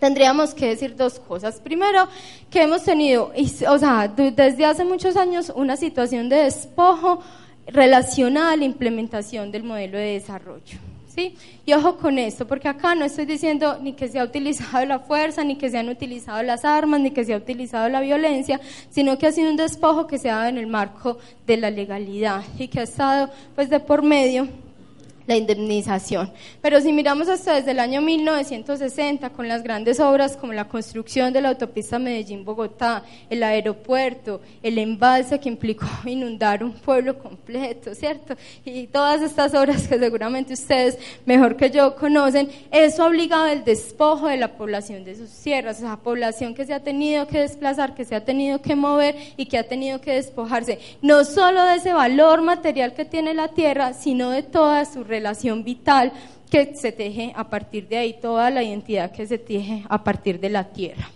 tendríamos 0.00 0.54
que 0.54 0.68
decir 0.68 0.96
dos 0.96 1.20
cosas. 1.20 1.60
Primero, 1.60 2.08
que 2.50 2.62
hemos 2.62 2.82
tenido, 2.82 3.30
o 3.68 3.78
sea, 3.78 4.08
desde 4.08 4.64
hace 4.64 4.86
muchos 4.86 5.18
años 5.18 5.52
una 5.54 5.76
situación 5.76 6.30
de 6.30 6.36
despojo 6.44 7.22
relacionada 7.66 8.52
a 8.52 8.56
la 8.56 8.64
implementación 8.64 9.52
del 9.52 9.64
modelo 9.64 9.98
de 9.98 10.14
desarrollo. 10.14 10.78
Y 11.64 11.72
ojo 11.72 11.96
con 11.96 12.18
esto, 12.18 12.46
porque 12.46 12.68
acá 12.68 12.94
no 12.94 13.04
estoy 13.04 13.24
diciendo 13.24 13.78
ni 13.80 13.94
que 13.94 14.08
se 14.08 14.18
ha 14.18 14.24
utilizado 14.24 14.84
la 14.84 14.98
fuerza, 14.98 15.44
ni 15.44 15.56
que 15.56 15.70
se 15.70 15.78
han 15.78 15.88
utilizado 15.88 16.42
las 16.42 16.64
armas, 16.64 17.00
ni 17.00 17.10
que 17.10 17.24
se 17.24 17.34
ha 17.34 17.36
utilizado 17.38 17.88
la 17.88 18.00
violencia, 18.00 18.60
sino 18.90 19.18
que 19.18 19.26
ha 19.26 19.32
sido 19.32 19.50
un 19.50 19.56
despojo 19.56 20.06
que 20.06 20.18
se 20.18 20.30
ha 20.30 20.36
dado 20.36 20.48
en 20.48 20.58
el 20.58 20.66
marco 20.66 21.18
de 21.46 21.56
la 21.56 21.70
legalidad 21.70 22.42
y 22.58 22.68
que 22.68 22.80
ha 22.80 22.84
estado 22.84 23.30
pues 23.54 23.70
de 23.70 23.80
por 23.80 24.02
medio 24.02 24.48
la 25.26 25.36
indemnización. 25.36 26.32
Pero 26.60 26.80
si 26.80 26.92
miramos 26.92 27.28
hasta 27.28 27.54
desde 27.54 27.72
el 27.72 27.80
año 27.80 28.00
1960, 28.00 29.30
con 29.30 29.48
las 29.48 29.62
grandes 29.62 30.00
obras 30.00 30.36
como 30.36 30.52
la 30.52 30.68
construcción 30.68 31.32
de 31.32 31.40
la 31.40 31.50
autopista 31.50 31.98
Medellín-Bogotá, 31.98 33.02
el 33.30 33.42
aeropuerto, 33.42 34.40
el 34.62 34.78
embalse 34.78 35.40
que 35.40 35.48
implicó 35.48 35.86
inundar 36.06 36.62
un 36.62 36.72
pueblo 36.72 37.18
completo, 37.18 37.94
¿cierto? 37.94 38.34
Y 38.64 38.86
todas 38.86 39.22
estas 39.22 39.54
obras 39.54 39.88
que 39.88 39.98
seguramente 39.98 40.54
ustedes 40.54 40.98
mejor 41.24 41.56
que 41.56 41.70
yo 41.70 41.96
conocen, 41.96 42.48
eso 42.70 43.02
ha 43.02 43.06
obligado 43.06 43.46
el 43.46 43.64
despojo 43.64 44.28
de 44.28 44.36
la 44.36 44.56
población 44.56 45.04
de 45.04 45.16
sus 45.16 45.30
tierras, 45.30 45.78
esa 45.78 45.96
población 45.96 46.54
que 46.54 46.64
se 46.64 46.74
ha 46.74 46.80
tenido 46.80 47.26
que 47.26 47.40
desplazar, 47.40 47.94
que 47.94 48.04
se 48.04 48.14
ha 48.14 48.24
tenido 48.24 48.60
que 48.60 48.76
mover 48.76 49.16
y 49.36 49.46
que 49.46 49.58
ha 49.58 49.66
tenido 49.68 50.00
que 50.00 50.12
despojarse, 50.12 50.78
no 51.02 51.24
solo 51.24 51.64
de 51.64 51.76
ese 51.76 51.92
valor 51.92 52.42
material 52.42 52.94
que 52.94 53.04
tiene 53.04 53.34
la 53.34 53.48
tierra, 53.48 53.92
sino 53.92 54.30
de 54.30 54.42
toda 54.42 54.84
su 54.84 55.04
relación 55.16 55.64
vital 55.64 56.12
que 56.50 56.74
se 56.76 56.92
teje 56.92 57.32
a 57.34 57.44
partir 57.48 57.88
de 57.88 57.98
ahí, 57.98 58.16
toda 58.20 58.50
la 58.50 58.62
identidad 58.62 59.10
que 59.12 59.26
se 59.26 59.38
teje 59.38 59.84
a 59.88 60.02
partir 60.04 60.38
de 60.40 60.50
la 60.50 60.64
tierra. 60.64 61.10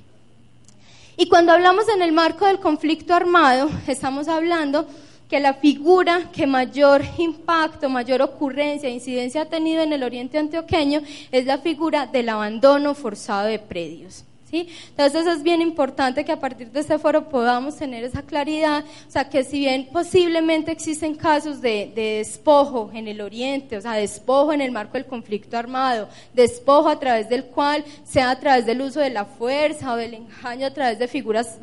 Y 1.17 1.29
cuando 1.29 1.53
hablamos 1.53 1.85
en 1.89 2.03
el 2.03 2.13
marco 2.13 2.47
del 2.47 2.61
conflicto 2.61 3.15
armado, 3.15 3.69
estamos 3.87 4.27
hablando 4.27 4.87
que 5.29 5.39
la 5.39 5.55
figura 5.55 6.31
que 6.33 6.47
mayor 6.47 7.03
impacto, 7.19 7.89
mayor 7.89 8.23
ocurrencia, 8.23 8.89
incidencia 8.89 9.43
ha 9.43 9.45
tenido 9.47 9.83
en 9.83 9.93
el 9.93 10.03
oriente 10.03 10.39
antioqueño 10.39 11.03
es 11.31 11.47
la 11.47 11.59
figura 11.59 12.07
del 12.07 12.31
abandono 12.31 12.95
forzado 12.95 13.47
de 13.47 13.59
predios. 13.59 14.25
Entonces 14.53 15.27
es 15.27 15.43
bien 15.43 15.63
importante 15.63 16.25
que 16.25 16.33
a 16.33 16.41
partir 16.41 16.71
de 16.71 16.81
este 16.81 16.99
foro 16.99 17.29
podamos 17.29 17.77
tener 17.77 18.03
esa 18.05 18.23
claridad, 18.23 18.85
o 19.07 19.11
sea, 19.11 19.29
que 19.29 19.45
si 19.45 19.61
bien 19.61 19.89
posiblemente 19.93 20.73
existen 20.73 21.15
casos 21.15 21.61
de, 21.61 21.93
despojo 21.95 22.91
en 22.93 23.07
el 23.07 23.21
Oriente, 23.21 23.77
o 23.77 23.81
sea, 23.81 23.93
despojo 23.93 24.53
en 24.53 24.61
el 24.61 24.73
marco 24.73 24.95
del 24.95 25.07
conflicto 25.07 25.57
armado, 25.57 26.09
despojo 26.35 26.89
a 26.89 26.99
través 26.99 27.29
del 27.29 27.45
cual, 27.45 27.85
sea 28.05 28.31
a 28.31 28.41
través 28.41 28.67
del 28.67 28.81
uso 28.81 29.01
de 29.01 29.11
la 29.11 29.25
fuerza 29.25 29.93
o 29.93 29.97
del 29.97 30.15
engaño 30.15 30.67
a 30.67 30.71
través 30.71 30.99
de 30.99 31.07
figuras, 31.07 31.59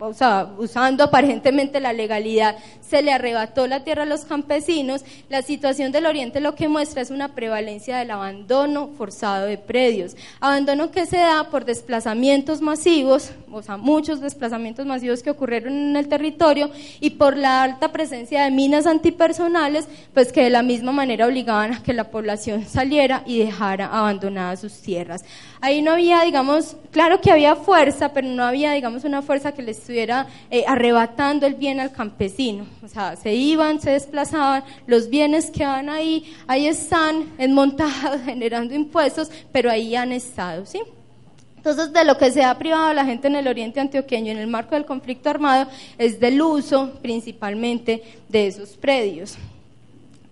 o 0.00 0.14
sea, 0.14 0.52
usando 0.58 1.04
aparentemente 1.04 1.80
la 1.80 1.92
legalidad, 1.92 2.56
se 2.80 3.00
le 3.00 3.12
arrebató 3.12 3.66
la 3.66 3.84
tierra 3.84 4.02
a 4.02 4.06
los 4.06 4.24
campesinos, 4.24 5.02
la 5.30 5.40
situación 5.42 5.92
del 5.92 6.06
Oriente 6.06 6.40
lo 6.40 6.54
que 6.54 6.68
muestra 6.68 7.00
es 7.00 7.10
una 7.10 7.34
prevalencia 7.34 7.96
del 7.96 8.10
abandono 8.10 8.90
forzado 8.98 9.46
de 9.46 9.56
predios, 9.56 10.14
abandono 10.40 10.90
que 10.90 11.06
se 11.06 11.16
da 11.16 11.44
por 11.50 11.64
desplazamiento 11.64 12.01
desplazamientos 12.02 12.60
masivos, 12.60 13.30
o 13.52 13.62
sea, 13.62 13.76
muchos 13.76 14.20
desplazamientos 14.20 14.84
masivos 14.84 15.22
que 15.22 15.30
ocurrieron 15.30 15.72
en 15.72 15.96
el 15.96 16.08
territorio 16.08 16.68
y 16.98 17.10
por 17.10 17.36
la 17.36 17.62
alta 17.62 17.92
presencia 17.92 18.42
de 18.42 18.50
minas 18.50 18.86
antipersonales, 18.86 19.86
pues 20.12 20.32
que 20.32 20.42
de 20.42 20.50
la 20.50 20.64
misma 20.64 20.90
manera 20.90 21.28
obligaban 21.28 21.74
a 21.74 21.82
que 21.82 21.92
la 21.92 22.10
población 22.10 22.66
saliera 22.66 23.22
y 23.24 23.38
dejara 23.38 23.86
abandonadas 23.86 24.60
sus 24.60 24.80
tierras. 24.80 25.24
Ahí 25.60 25.80
no 25.80 25.92
había, 25.92 26.22
digamos, 26.22 26.76
claro 26.90 27.20
que 27.20 27.30
había 27.30 27.54
fuerza, 27.54 28.12
pero 28.12 28.26
no 28.26 28.42
había, 28.42 28.72
digamos, 28.72 29.04
una 29.04 29.22
fuerza 29.22 29.52
que 29.52 29.62
le 29.62 29.70
estuviera 29.70 30.26
eh, 30.50 30.64
arrebatando 30.66 31.46
el 31.46 31.54
bien 31.54 31.78
al 31.78 31.92
campesino. 31.92 32.66
O 32.82 32.88
sea, 32.88 33.14
se 33.14 33.32
iban, 33.32 33.80
se 33.80 33.90
desplazaban, 33.90 34.64
los 34.88 35.08
bienes 35.08 35.52
quedaban 35.52 35.88
ahí, 35.88 36.34
ahí 36.48 36.66
están, 36.66 37.32
enmontados, 37.38 38.20
generando 38.24 38.74
impuestos, 38.74 39.30
pero 39.52 39.70
ahí 39.70 39.94
han 39.94 40.10
estado, 40.10 40.66
¿sí? 40.66 40.80
Entonces, 41.64 41.92
de 41.92 42.04
lo 42.04 42.18
que 42.18 42.32
se 42.32 42.42
ha 42.42 42.58
privado 42.58 42.92
la 42.92 43.04
gente 43.04 43.28
en 43.28 43.36
el 43.36 43.46
oriente 43.46 43.78
antioqueño 43.78 44.32
en 44.32 44.38
el 44.38 44.48
marco 44.48 44.74
del 44.74 44.84
conflicto 44.84 45.30
armado 45.30 45.70
es 45.96 46.18
del 46.18 46.42
uso 46.42 46.90
principalmente 47.00 48.02
de 48.28 48.48
esos 48.48 48.70
predios. 48.70 49.36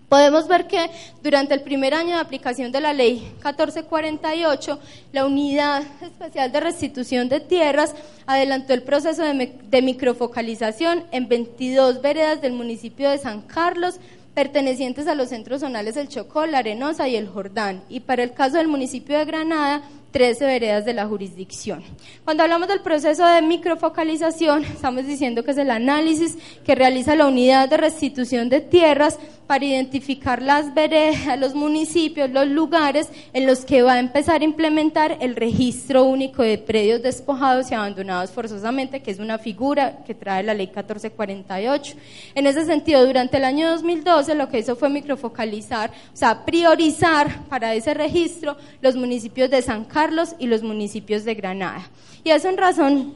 Podemos 0.09 0.49
ver 0.49 0.67
que 0.67 0.89
durante 1.23 1.53
el 1.53 1.61
primer 1.61 1.93
año 1.93 2.15
de 2.15 2.21
aplicación 2.21 2.73
de 2.73 2.81
la 2.81 2.91
ley 2.91 3.31
1448, 3.45 4.77
la 5.13 5.25
Unidad 5.25 5.83
Especial 6.01 6.51
de 6.51 6.59
Restitución 6.59 7.29
de 7.29 7.39
Tierras 7.39 7.95
adelantó 8.25 8.73
el 8.73 8.83
proceso 8.83 9.23
de, 9.23 9.57
de 9.69 9.81
microfocalización 9.81 11.05
en 11.13 11.29
22 11.29 12.01
veredas 12.01 12.41
del 12.41 12.51
municipio 12.51 13.09
de 13.09 13.19
San 13.19 13.39
Carlos, 13.39 14.01
pertenecientes 14.33 15.07
a 15.07 15.15
los 15.15 15.29
centros 15.29 15.61
zonales 15.61 15.95
del 15.95 16.09
Chocó, 16.09 16.45
la 16.45 16.57
Arenosa 16.57 17.07
y 17.07 17.15
el 17.15 17.29
Jordán. 17.29 17.81
Y 17.87 18.01
para 18.01 18.23
el 18.23 18.33
caso 18.33 18.57
del 18.57 18.67
municipio 18.67 19.17
de 19.17 19.23
Granada, 19.23 19.81
13 20.11 20.45
veredas 20.45 20.85
de 20.85 20.93
la 20.93 21.07
jurisdicción. 21.07 21.83
Cuando 22.25 22.43
hablamos 22.43 22.67
del 22.67 22.81
proceso 22.81 23.25
de 23.25 23.41
microfocalización, 23.41 24.65
estamos 24.65 25.05
diciendo 25.05 25.43
que 25.43 25.51
es 25.51 25.57
el 25.57 25.71
análisis 25.71 26.37
que 26.65 26.75
realiza 26.75 27.15
la 27.15 27.27
unidad 27.27 27.69
de 27.69 27.77
restitución 27.77 28.49
de 28.49 28.59
tierras 28.59 29.17
para 29.47 29.65
identificar 29.65 30.41
las 30.41 30.73
veredas, 30.73 31.39
los 31.39 31.55
municipios, 31.55 32.29
los 32.29 32.47
lugares 32.47 33.09
en 33.33 33.45
los 33.45 33.65
que 33.65 33.81
va 33.81 33.93
a 33.93 33.99
empezar 33.99 34.41
a 34.41 34.45
implementar 34.45 35.17
el 35.21 35.35
registro 35.35 36.03
único 36.03 36.43
de 36.43 36.57
predios 36.57 37.01
despojados 37.01 37.71
y 37.71 37.73
abandonados 37.73 38.31
forzosamente, 38.31 39.01
que 39.01 39.11
es 39.11 39.19
una 39.19 39.37
figura 39.37 40.03
que 40.05 40.13
trae 40.13 40.43
la 40.43 40.53
ley 40.53 40.67
1448. 40.67 41.95
En 42.35 42.47
ese 42.47 42.65
sentido, 42.65 43.05
durante 43.05 43.37
el 43.37 43.45
año 43.45 43.69
2012 43.71 44.35
lo 44.35 44.49
que 44.49 44.59
hizo 44.59 44.75
fue 44.75 44.89
microfocalizar, 44.89 45.91
o 46.13 46.17
sea, 46.17 46.45
priorizar 46.45 47.45
para 47.49 47.73
ese 47.73 47.93
registro 47.93 48.57
los 48.81 48.95
municipios 48.95 49.49
de 49.49 49.61
San 49.61 49.85
Carlos 49.85 50.00
y 50.39 50.47
los 50.47 50.63
municipios 50.63 51.23
de 51.25 51.35
Granada. 51.35 51.89
Y 52.23 52.29
eso 52.31 52.49
en 52.49 52.57
razón 52.57 53.13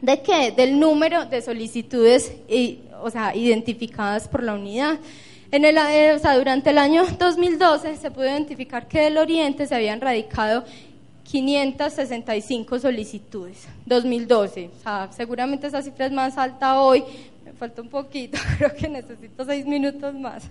de 0.00 0.20
qué? 0.20 0.52
Del 0.52 0.78
número 0.78 1.26
de 1.26 1.40
solicitudes 1.42 2.32
o 3.02 3.10
sea, 3.10 3.34
identificadas 3.34 4.28
por 4.28 4.42
la 4.42 4.54
unidad. 4.54 4.98
En 5.50 5.64
el, 5.64 5.76
eh, 5.76 6.12
o 6.12 6.18
sea, 6.18 6.36
durante 6.36 6.70
el 6.70 6.78
año 6.78 7.04
2012 7.18 7.96
se 7.96 8.10
pudo 8.10 8.24
identificar 8.24 8.88
que 8.88 9.02
del 9.02 9.18
Oriente 9.18 9.66
se 9.66 9.74
habían 9.74 10.00
radicado 10.00 10.64
565 11.24 12.78
solicitudes. 12.78 13.66
2012. 13.86 14.70
O 14.76 14.82
sea, 14.82 15.08
seguramente 15.12 15.66
esa 15.66 15.82
cifra 15.82 16.06
es 16.06 16.12
más 16.12 16.36
alta 16.38 16.80
hoy. 16.80 17.04
Me 17.44 17.52
falta 17.52 17.82
un 17.82 17.88
poquito, 17.88 18.38
creo 18.58 18.74
que 18.74 18.88
necesito 18.88 19.44
seis 19.44 19.66
minutos 19.66 20.14
más. 20.14 20.44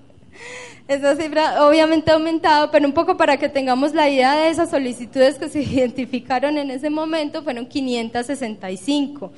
Esa 0.88 1.16
cifra 1.16 1.66
obviamente 1.66 2.12
ha 2.12 2.16
aumentado, 2.16 2.70
pero 2.70 2.86
un 2.86 2.94
poco 2.94 3.16
para 3.16 3.38
que 3.38 3.48
tengamos 3.48 3.94
la 3.94 4.10
idea 4.10 4.36
de 4.36 4.50
esas 4.50 4.70
solicitudes 4.70 5.36
que 5.36 5.50
se 5.50 5.62
identificaron 5.64 6.58
en 6.58 6.72
ese 6.72 6.90
momento, 6.90 7.44
fueron 7.44 7.66
565. 7.66 9.32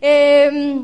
Eh, 0.00 0.82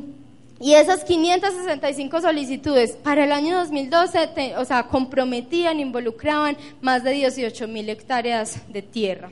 y 0.60 0.74
esas 0.74 1.04
565 1.04 2.20
solicitudes 2.20 2.92
para 2.92 3.24
el 3.24 3.32
año 3.32 3.56
2012, 3.56 4.56
o 4.56 4.64
sea, 4.64 4.84
comprometían, 4.84 5.80
involucraban 5.80 6.56
más 6.80 7.02
de 7.02 7.10
18 7.10 7.66
mil 7.66 7.88
hectáreas 7.88 8.60
de 8.72 8.82
tierra. 8.82 9.30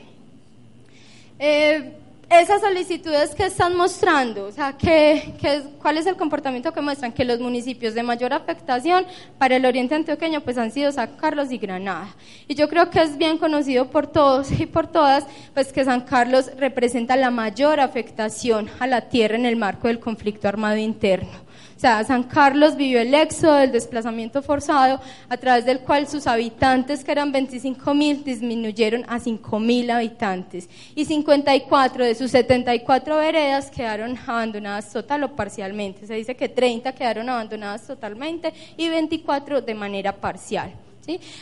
Eh, 1.39 1.93
esas 2.41 2.61
solicitudes 2.61 3.35
que 3.35 3.45
están 3.45 3.77
mostrando, 3.77 4.47
o 4.47 4.53
sea, 4.53 4.73
que, 4.77 5.35
¿cuál 5.81 5.99
es 5.99 6.07
el 6.07 6.17
comportamiento 6.17 6.73
que 6.73 6.81
muestran? 6.81 7.13
Que 7.13 7.25
los 7.25 7.41
municipios 7.41 7.95
de 7.95 8.03
mayor 8.03 8.33
afectación 8.33 9.07
para 9.39 9.57
el 9.57 9.67
oriente 9.67 9.95
antioqueño 9.95 10.41
pues 10.41 10.57
han 10.57 10.71
sido 10.71 10.91
San 10.93 11.17
Carlos 11.17 11.53
y 11.53 11.59
Granada. 11.59 12.15
Y 12.49 12.55
yo 12.55 12.69
creo 12.69 12.91
que 12.91 13.03
es 13.03 13.19
bien 13.19 13.39
conocido 13.39 13.91
por 13.91 14.07
todos 14.07 14.51
y 14.59 14.67
por 14.67 14.87
todas, 14.87 15.27
pues 15.55 15.73
que 15.73 15.85
San 15.85 16.03
Carlos 16.03 16.51
representa 16.57 17.17
la 17.17 17.31
mayor 17.31 17.81
afectación 17.81 18.71
a 18.79 18.87
la 18.87 19.09
tierra 19.09 19.37
en 19.37 19.47
el 19.47 19.57
marco 19.57 19.89
del 19.89 20.01
conflicto 20.01 20.49
armado 20.49 20.77
interno 20.77 21.52
sea, 21.83 22.05
San 22.05 22.23
Carlos 22.23 22.77
vivió 22.77 23.01
el 23.01 23.13
éxodo 23.13 23.55
del 23.55 23.73
desplazamiento 23.73 24.41
forzado, 24.41 25.01
a 25.29 25.37
través 25.37 25.65
del 25.65 25.81
cual 25.81 26.07
sus 26.07 26.29
habitantes, 26.29 27.03
que 27.03 27.11
eran 27.11 27.33
25 27.33 27.93
mil, 27.93 28.23
disminuyeron 28.23 29.05
a 29.09 29.19
5 29.19 29.59
mil 29.59 29.91
habitantes. 29.91 30.69
Y 30.95 31.05
54 31.05 32.05
de 32.05 32.15
sus 32.15 32.31
74 32.31 33.17
veredas 33.17 33.71
quedaron 33.71 34.17
abandonadas 34.27 34.93
total 34.93 35.25
o 35.25 35.35
parcialmente. 35.35 36.07
Se 36.07 36.15
dice 36.15 36.37
que 36.37 36.49
30 36.49 36.93
quedaron 36.93 37.29
abandonadas 37.29 37.85
totalmente 37.85 38.55
y 38.77 38.89
24 38.89 39.61
de 39.61 39.75
manera 39.75 40.13
parcial. 40.13 40.73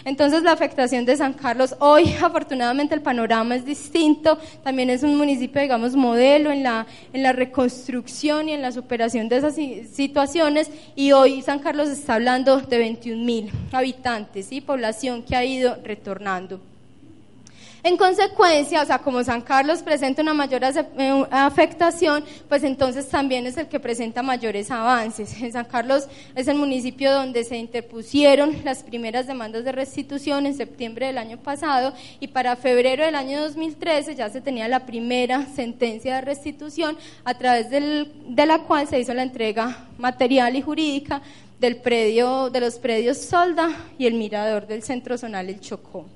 Entonces 0.05 0.43
la 0.43 0.53
afectación 0.53 1.05
de 1.05 1.17
San 1.17 1.35
Carlos, 1.35 1.77
hoy 1.81 2.15
afortunadamente 2.23 2.95
el 2.95 3.03
panorama 3.03 3.57
es 3.57 3.65
distinto, 3.65 4.39
también 4.63 4.89
es 4.89 5.03
un 5.03 5.17
municipio, 5.17 5.61
digamos, 5.61 5.95
modelo 5.95 6.51
en 6.51 6.63
la, 6.63 6.87
en 7.13 7.23
la 7.23 7.33
reconstrucción 7.33 8.49
y 8.49 8.53
en 8.53 8.63
la 8.63 8.73
superación 8.73 9.29
de 9.29 9.37
esas 9.37 9.55
situaciones. 9.55 10.71
Y 10.97 11.13
hoy 11.13 11.43
San 11.43 11.59
Carlos 11.59 11.89
está 11.89 12.15
hablando 12.15 12.61
de 12.61 12.79
21 12.79 13.25
mil 13.25 13.51
habitantes, 13.73 14.51
y 14.51 14.61
población 14.61 15.23
que 15.23 15.37
ha 15.37 15.45
ido 15.45 15.77
retornando. 15.85 16.61
En 17.83 17.97
consecuencia, 17.97 18.83
o 18.83 18.87
sea, 18.87 18.99
como 18.99 19.25
San 19.25 19.41
Carlos 19.41 19.83
presenta 19.83 20.21
una 20.21 20.35
mayor 20.35 20.63
eh, 20.65 21.27
afectación, 21.31 22.25
pues 22.49 22.63
entonces 22.63 23.09
también 23.09 23.47
es 23.47 23.57
el 23.57 23.69
que 23.69 23.81
presenta 23.81 24.23
mayores 24.23 24.71
avances. 24.71 25.41
En 25.41 25.53
San 25.53 25.65
Carlos 25.65 26.07
es 26.35 26.47
el 26.49 26.57
municipio 26.57 27.13
donde 27.13 27.43
se 27.45 27.57
interpusieron 27.57 28.57
las 28.65 28.83
primeras 28.83 29.27
demandas 29.27 29.65
de 29.65 29.73
restitución 29.73 30.47
en 30.47 30.55
septiembre 30.55 31.07
del 31.07 31.19
año 31.19 31.39
pasado 31.39 31.95
y 32.21 32.29
para 32.29 32.57
febrero 32.57 33.05
del 33.05 33.15
año 33.15 33.41
2013 33.41 34.15
ya 34.15 34.29
se 34.29 34.41
tenía 34.41 34.69
la 34.69 34.85
primera 34.85 35.47
sentencia 35.55 36.17
de 36.17 36.21
restitución 36.21 36.99
a 37.25 37.35
través 37.35 37.71
de 37.71 38.47
la 38.47 38.59
cual 38.61 38.89
se 38.89 39.01
hizo 39.01 39.15
la 39.15 39.23
entrega 39.23 39.89
material 39.97 40.55
y 40.57 40.63
jurídica 40.63 41.23
del 41.59 41.77
predio, 41.77 42.51
de 42.51 42.61
los 42.61 42.77
predios 42.77 43.19
Solda 43.19 43.71
y 43.99 44.07
el 44.07 44.15
mirador 44.15 44.67
del 44.67 44.83
centro 44.83 45.17
zonal 45.19 45.49
El 45.49 45.61
Chocó. 45.61 46.07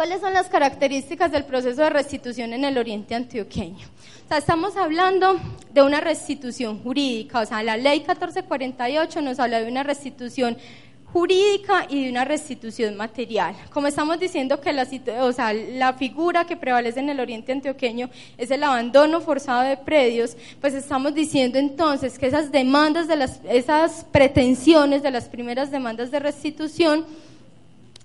¿Cuáles 0.00 0.22
son 0.22 0.32
las 0.32 0.48
características 0.48 1.30
del 1.30 1.44
proceso 1.44 1.82
de 1.82 1.90
restitución 1.90 2.54
en 2.54 2.64
el 2.64 2.78
oriente 2.78 3.14
antioqueño? 3.14 3.86
O 4.24 4.28
sea, 4.28 4.38
estamos 4.38 4.74
hablando 4.78 5.38
de 5.74 5.82
una 5.82 6.00
restitución 6.00 6.82
jurídica, 6.82 7.40
o 7.40 7.44
sea, 7.44 7.62
la 7.62 7.76
ley 7.76 7.98
1448 7.98 9.20
nos 9.20 9.38
habla 9.38 9.60
de 9.60 9.68
una 9.70 9.82
restitución 9.82 10.56
jurídica 11.04 11.84
y 11.86 12.04
de 12.04 12.10
una 12.10 12.24
restitución 12.24 12.96
material. 12.96 13.54
Como 13.68 13.88
estamos 13.88 14.18
diciendo 14.18 14.58
que 14.62 14.72
la, 14.72 14.88
o 15.20 15.32
sea, 15.32 15.52
la 15.52 15.92
figura 15.92 16.46
que 16.46 16.56
prevalece 16.56 17.00
en 17.00 17.10
el 17.10 17.20
oriente 17.20 17.52
antioqueño 17.52 18.08
es 18.38 18.50
el 18.50 18.64
abandono 18.64 19.20
forzado 19.20 19.68
de 19.68 19.76
predios, 19.76 20.34
pues 20.62 20.72
estamos 20.72 21.12
diciendo 21.12 21.58
entonces 21.58 22.18
que 22.18 22.26
esas 22.26 22.50
demandas 22.50 23.06
de 23.06 23.16
las, 23.16 23.40
esas 23.50 24.06
pretensiones 24.10 25.02
de 25.02 25.10
las 25.10 25.28
primeras 25.28 25.70
demandas 25.70 26.10
de 26.10 26.20
restitución 26.20 27.04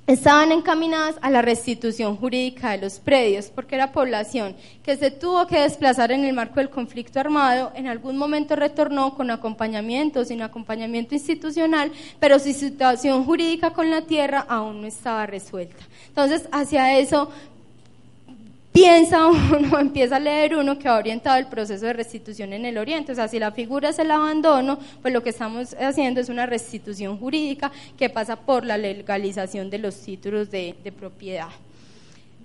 estaban 0.08 0.52
encaminadas 0.52 1.16
a 1.22 1.32
la 1.32 1.42
restitución 1.42 2.16
jurídica 2.16 2.72
de 2.72 2.78
los 2.78 3.00
predios, 3.00 3.48
porque 3.48 3.76
era 3.76 3.92
población 3.92 4.56
que 4.84 4.98
se 4.98 5.10
tuvo 5.10 5.48
que 5.48 5.62
desplazar 5.62 6.12
en 6.12 6.26
el 6.26 6.34
marco 6.34 6.60
del 6.60 6.70
conflicto 6.70 7.20
armado, 7.20 7.72
en 7.76 7.88
algún 7.88 8.18
momento 8.18 8.56
retornó 8.56 9.16
con 9.16 9.32
acompañamiento, 9.32 10.24
sin 10.24 10.42
acompañamiento 10.42 11.16
institucional, 11.16 11.92
pero 12.20 12.38
su 12.38 12.54
situación 12.54 13.26
jurídica 13.26 13.72
con 13.72 13.90
la 13.90 14.02
tierra 14.02 14.46
aún 14.48 14.82
no 14.82 14.88
estaba 14.88 15.26
resuelta. 15.26 15.84
Entonces, 16.10 16.48
hacia 16.52 17.00
eso 17.00 17.30
piensa 18.76 19.26
uno, 19.58 19.80
empieza 19.80 20.18
a 20.18 20.20
leer 20.20 20.56
uno 20.58 20.78
que 20.78 20.88
ha 20.88 20.98
orientado 20.98 21.38
el 21.38 21.48
proceso 21.48 21.86
de 21.86 21.94
restitución 21.94 22.52
en 22.52 22.66
el 22.66 22.78
Oriente. 22.78 23.14
O 23.14 23.16
sea, 23.16 23.28
si 23.30 23.40
la 23.40 23.52
figura 23.52 23.90
es 23.90 24.00
el 24.00 24.12
abandono, 24.12 24.78
pues 25.02 25.14
lo 25.14 25.24
que 25.24 25.30
estamos 25.30 25.74
haciendo 25.80 26.20
es 26.20 26.28
una 26.28 26.46
restitución 26.46 27.18
jurídica 27.18 27.72
que 27.98 28.10
pasa 28.10 28.36
por 28.36 28.66
la 28.66 28.78
legalización 28.78 29.70
de 29.70 29.80
los 29.80 29.96
títulos 29.96 30.52
de 30.52 30.94
propiedad. 31.00 31.50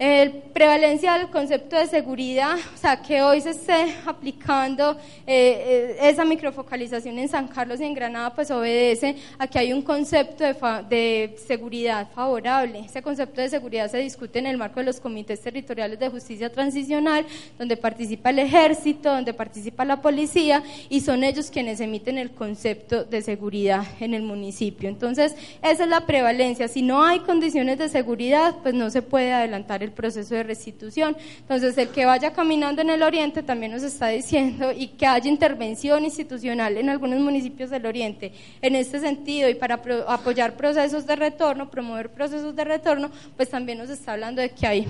El 0.00 0.32
prevalencia 0.32 1.12
del 1.18 1.28
concepto 1.28 1.76
de 1.76 1.86
seguridad, 1.86 2.56
o 2.74 2.78
sea, 2.78 3.02
que 3.02 3.20
hoy 3.20 3.42
se 3.42 3.50
esté 3.50 3.94
aplicando 4.06 4.92
eh, 5.26 5.96
eh, 6.00 6.08
esa 6.08 6.24
microfocalización 6.24 7.18
en 7.18 7.28
San 7.28 7.48
Carlos 7.48 7.78
y 7.80 7.84
en 7.84 7.92
Granada, 7.92 8.34
pues 8.34 8.50
obedece 8.50 9.16
a 9.38 9.46
que 9.46 9.58
hay 9.58 9.74
un 9.74 9.82
concepto 9.82 10.42
de, 10.42 10.54
de, 10.88 11.36
seguridad 11.46 12.08
favorable. 12.14 12.80
Ese 12.80 13.02
concepto 13.02 13.42
de 13.42 13.50
seguridad 13.50 13.90
se 13.90 13.98
discute 13.98 14.38
en 14.38 14.46
el 14.46 14.56
marco 14.56 14.80
de 14.80 14.86
los 14.86 15.00
comités 15.00 15.38
territoriales 15.42 15.98
de 15.98 16.08
justicia 16.08 16.50
transicional, 16.50 17.26
donde 17.58 17.76
participa 17.76 18.30
el 18.30 18.38
ejército, 18.38 19.10
donde 19.12 19.34
participa 19.34 19.84
la 19.84 20.00
policía, 20.00 20.62
y 20.88 21.02
son 21.02 21.24
ellos 21.24 21.50
quienes 21.50 21.78
emiten 21.78 22.16
el 22.16 22.30
concepto 22.30 23.04
de 23.04 23.20
seguridad 23.20 23.84
en 24.00 24.14
el 24.14 24.22
municipio. 24.22 24.88
Entonces, 24.88 25.36
esa 25.62 25.82
es 25.82 25.88
la 25.90 26.06
prevalencia. 26.06 26.68
Si 26.68 26.80
no 26.80 27.04
hay 27.04 27.18
condiciones 27.18 27.76
de 27.76 27.90
seguridad, 27.90 28.56
pues 28.62 28.74
no 28.74 28.88
se 28.88 29.02
puede 29.02 29.34
adelantar 29.34 29.82
el 29.82 29.89
proceso 29.92 30.34
de 30.34 30.42
restitución. 30.42 31.16
Entonces, 31.38 31.76
el 31.78 31.88
que 31.88 32.06
vaya 32.06 32.32
caminando 32.32 32.82
en 32.82 32.90
el 32.90 33.02
oriente 33.02 33.42
también 33.42 33.72
nos 33.72 33.82
está 33.82 34.08
diciendo 34.08 34.72
y 34.72 34.88
que 34.88 35.06
haya 35.06 35.28
intervención 35.28 36.04
institucional 36.04 36.76
en 36.76 36.88
algunos 36.88 37.20
municipios 37.20 37.70
del 37.70 37.86
oriente 37.86 38.32
en 38.62 38.76
este 38.76 39.00
sentido 39.00 39.48
y 39.48 39.54
para 39.54 39.80
apoyar 40.08 40.56
procesos 40.56 41.06
de 41.06 41.16
retorno, 41.16 41.70
promover 41.70 42.10
procesos 42.10 42.54
de 42.54 42.64
retorno, 42.64 43.10
pues 43.36 43.50
también 43.50 43.78
nos 43.78 43.90
está 43.90 44.12
hablando 44.12 44.42
de 44.42 44.50
que 44.50 44.66
hay 44.66 44.86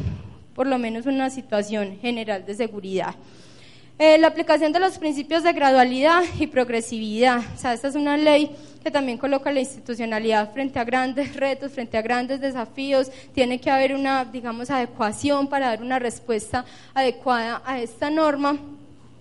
por 0.54 0.66
lo 0.66 0.78
menos 0.78 1.06
una 1.06 1.30
situación 1.30 1.98
general 2.00 2.44
de 2.44 2.54
seguridad. 2.54 3.14
Eh, 4.02 4.16
la 4.16 4.28
aplicación 4.28 4.72
de 4.72 4.80
los 4.80 4.96
principios 4.96 5.42
de 5.42 5.52
gradualidad 5.52 6.22
y 6.38 6.46
progresividad. 6.46 7.40
O 7.54 7.58
sea, 7.58 7.74
esta 7.74 7.88
es 7.88 7.94
una 7.96 8.16
ley 8.16 8.50
que 8.82 8.90
también 8.90 9.18
coloca 9.18 9.52
la 9.52 9.60
institucionalidad 9.60 10.54
frente 10.54 10.78
a 10.78 10.84
grandes 10.84 11.36
retos, 11.36 11.72
frente 11.72 11.98
a 11.98 12.00
grandes 12.00 12.40
desafíos. 12.40 13.10
Tiene 13.34 13.60
que 13.60 13.70
haber 13.70 13.94
una, 13.94 14.24
digamos, 14.24 14.70
adecuación 14.70 15.48
para 15.48 15.66
dar 15.66 15.82
una 15.82 15.98
respuesta 15.98 16.64
adecuada 16.94 17.60
a 17.66 17.78
esta 17.78 18.08
norma. 18.08 18.58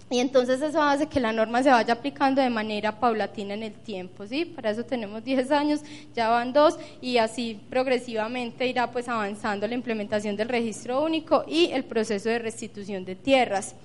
Y 0.10 0.20
entonces 0.20 0.62
eso 0.62 0.82
hace 0.82 1.08
que 1.08 1.20
la 1.20 1.34
norma 1.34 1.62
se 1.62 1.72
vaya 1.72 1.96
aplicando 1.96 2.42
de 2.42 2.50
manera 2.50 3.02
paulatina 3.02 3.56
en 3.56 3.64
el 3.64 3.74
tiempo, 3.74 4.26
¿sí? 4.28 4.46
Para 4.46 4.70
eso 4.70 4.86
tenemos 4.86 5.26
10 5.26 5.52
años, 5.52 5.82
ya 6.16 6.30
van 6.30 6.54
dos 6.54 6.80
y 7.02 7.18
así 7.18 7.60
progresivamente 7.70 8.66
irá 8.66 8.90
pues 8.90 9.10
avanzando 9.10 9.68
la 9.68 9.74
implementación 9.74 10.38
del 10.38 10.48
registro 10.48 11.04
único 11.04 11.44
y 11.46 11.66
el 11.74 11.84
proceso 11.84 12.30
de 12.30 12.40
restitución 12.40 13.04
de 13.04 13.16
tierras. 13.16 13.76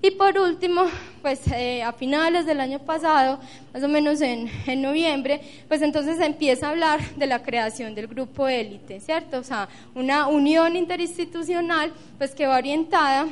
Y 0.00 0.12
por 0.12 0.38
último, 0.38 0.84
pues 1.22 1.40
eh, 1.48 1.82
a 1.82 1.92
finales 1.92 2.46
del 2.46 2.60
año 2.60 2.78
pasado, 2.78 3.40
más 3.74 3.82
o 3.82 3.88
menos 3.88 4.20
en, 4.20 4.48
en, 4.66 4.80
noviembre, 4.80 5.40
pues 5.66 5.82
entonces 5.82 6.20
empieza 6.20 6.68
a 6.68 6.70
hablar 6.70 7.00
de 7.16 7.26
la 7.26 7.42
creación 7.42 7.96
del 7.96 8.06
grupo 8.06 8.46
élite, 8.46 9.00
¿cierto? 9.00 9.38
O 9.38 9.42
sea, 9.42 9.68
una 9.96 10.28
unión 10.28 10.76
interinstitucional, 10.76 11.92
pues 12.16 12.30
que 12.30 12.46
va 12.46 12.58
orientada 12.58 13.26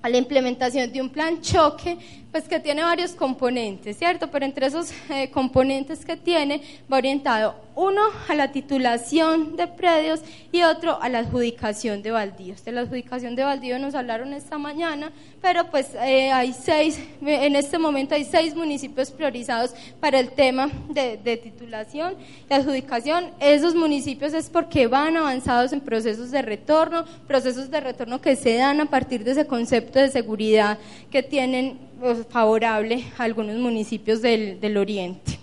a 0.00 0.08
la 0.08 0.16
implementación 0.16 0.90
de 0.90 1.00
un 1.02 1.10
plan 1.10 1.42
choque, 1.42 1.98
pues 2.32 2.48
que 2.48 2.58
tiene 2.58 2.82
varios 2.82 3.12
componentes, 3.12 3.98
¿cierto? 3.98 4.28
Pero 4.30 4.46
entre 4.46 4.66
esos 4.66 4.90
eh, 5.10 5.30
componentes 5.30 6.02
que 6.02 6.16
tiene 6.16 6.62
va 6.90 6.96
orientado 6.96 7.54
uno 7.74 8.00
a 8.28 8.34
la 8.34 8.52
titulación 8.52 9.56
de 9.56 9.66
predios 9.66 10.20
y 10.50 10.62
otro 10.62 11.00
a 11.00 11.08
la 11.10 11.20
adjudicación 11.20 12.02
de 12.02 12.10
baldíos. 12.10 12.64
De 12.64 12.72
la 12.72 12.82
adjudicación 12.82 13.36
de 13.36 13.44
baldíos 13.44 13.80
nos 13.80 13.94
hablaron 13.94 14.32
esta 14.32 14.56
mañana, 14.56 15.12
pero 15.42 15.70
pues 15.70 15.94
eh, 15.94 16.32
hay 16.32 16.54
seis, 16.54 16.98
en 17.20 17.54
este 17.54 17.78
momento 17.78 18.14
hay 18.14 18.24
seis 18.24 18.54
municipios 18.54 19.10
priorizados 19.10 19.74
para 20.00 20.18
el 20.18 20.30
tema 20.30 20.70
de, 20.88 21.18
de 21.18 21.36
titulación 21.36 22.14
y 22.48 22.54
adjudicación. 22.54 23.30
Esos 23.40 23.74
municipios 23.74 24.32
es 24.32 24.48
porque 24.48 24.86
van 24.86 25.18
avanzados 25.18 25.72
en 25.74 25.80
procesos 25.80 26.30
de 26.30 26.40
retorno, 26.40 27.04
procesos 27.26 27.70
de 27.70 27.80
retorno 27.80 28.22
que 28.22 28.36
se 28.36 28.56
dan 28.56 28.80
a 28.80 28.86
partir 28.86 29.22
de 29.22 29.32
ese 29.32 29.46
concepto 29.46 29.98
de 29.98 30.08
seguridad 30.08 30.78
que 31.10 31.22
tienen 31.22 31.91
favorable 32.28 33.04
a 33.18 33.24
algunos 33.24 33.56
municipios 33.56 34.22
del, 34.22 34.60
del 34.60 34.76
oriente. 34.76 35.38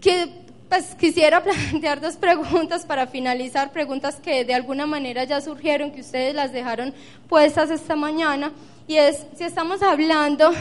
Que 0.00 0.28
pues 0.68 0.94
quisiera 0.94 1.42
plantear 1.44 2.00
dos 2.00 2.16
preguntas 2.16 2.84
para 2.84 3.06
finalizar, 3.06 3.72
preguntas 3.72 4.16
que 4.16 4.44
de 4.44 4.54
alguna 4.54 4.86
manera 4.86 5.24
ya 5.24 5.40
surgieron, 5.40 5.92
que 5.92 6.00
ustedes 6.00 6.34
las 6.34 6.52
dejaron 6.52 6.92
puestas 7.28 7.70
esta 7.70 7.96
mañana, 7.96 8.52
y 8.88 8.96
es 8.96 9.26
si 9.36 9.44
estamos 9.44 9.82
hablando 9.82 10.52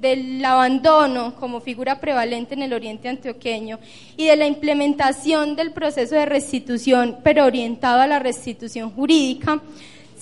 del 0.00 0.44
abandono 0.44 1.34
como 1.36 1.60
figura 1.60 2.00
prevalente 2.00 2.54
en 2.54 2.62
el 2.62 2.72
oriente 2.72 3.08
antioqueño 3.08 3.78
y 4.16 4.26
de 4.26 4.36
la 4.36 4.46
implementación 4.46 5.54
del 5.54 5.72
proceso 5.72 6.16
de 6.16 6.26
restitución, 6.26 7.18
pero 7.22 7.44
orientado 7.44 8.00
a 8.00 8.06
la 8.08 8.18
restitución 8.18 8.90
jurídica, 8.90 9.60